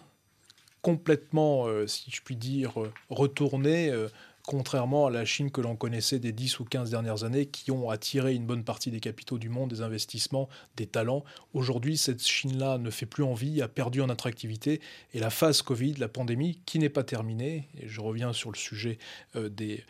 complètement, 0.82 1.66
euh, 1.68 1.86
si 1.86 2.10
je 2.10 2.20
puis 2.22 2.36
dire, 2.36 2.82
euh, 2.82 2.92
retourné, 3.08 3.88
euh, 3.88 4.08
contrairement 4.44 5.06
à 5.06 5.10
la 5.10 5.24
Chine 5.24 5.52
que 5.52 5.60
l'on 5.60 5.76
connaissait 5.76 6.18
des 6.18 6.32
10 6.32 6.58
ou 6.58 6.64
15 6.64 6.90
dernières 6.90 7.22
années, 7.22 7.46
qui 7.46 7.70
ont 7.70 7.88
attiré 7.88 8.34
une 8.34 8.44
bonne 8.44 8.64
partie 8.64 8.90
des 8.90 8.98
capitaux 8.98 9.38
du 9.38 9.48
monde, 9.48 9.70
des 9.70 9.82
investissements, 9.82 10.48
des 10.76 10.86
talents. 10.86 11.22
Aujourd'hui, 11.54 11.96
cette 11.96 12.20
Chine-là 12.20 12.78
ne 12.78 12.90
fait 12.90 13.06
plus 13.06 13.22
envie, 13.22 13.62
a 13.62 13.68
perdu 13.68 14.00
en 14.00 14.08
attractivité, 14.08 14.80
et 15.14 15.20
la 15.20 15.30
phase 15.30 15.62
Covid, 15.62 15.94
la 15.94 16.08
pandémie, 16.08 16.60
qui 16.66 16.80
n'est 16.80 16.88
pas 16.88 17.04
terminée, 17.04 17.68
et 17.80 17.86
je 17.86 18.00
reviens 18.00 18.32
sur 18.32 18.50
le 18.50 18.56
sujet 18.56 18.98
des, 19.36 19.84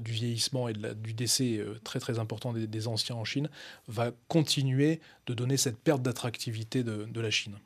du 0.00 0.12
vieillissement 0.12 0.68
et 0.68 0.72
du 0.72 1.12
décès 1.12 1.62
très 1.84 2.00
très 2.00 2.18
important 2.18 2.54
des, 2.54 2.88
anciens 2.88 3.16
en 3.16 3.24
Chine, 3.26 3.50
va 3.88 4.10
continuer 4.28 5.00
de 5.26 5.34
donner 5.34 5.58
cette 5.58 5.76
perte 5.76 6.00
d'attractivité 6.00 6.82
de 6.82 7.20
la 7.20 7.30
Chine. 7.30 7.58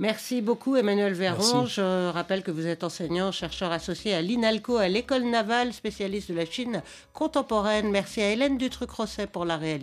Merci 0.00 0.40
beaucoup 0.40 0.76
Emmanuel 0.76 1.12
Véron. 1.12 1.66
Je 1.66 2.08
rappelle 2.08 2.42
que 2.42 2.50
vous 2.50 2.66
êtes 2.66 2.84
enseignant, 2.84 3.32
chercheur 3.32 3.70
associé 3.70 4.14
à 4.14 4.22
l'INALCO, 4.22 4.78
à 4.78 4.88
l'école 4.88 5.24
navale, 5.24 5.74
spécialiste 5.74 6.30
de 6.30 6.36
la 6.36 6.46
Chine 6.46 6.82
contemporaine. 7.12 7.90
Merci 7.90 8.22
à 8.22 8.30
Hélène 8.30 8.56
Dutruc-Rosset 8.56 9.26
pour 9.26 9.44
la 9.44 9.58
réalisation. 9.58 9.78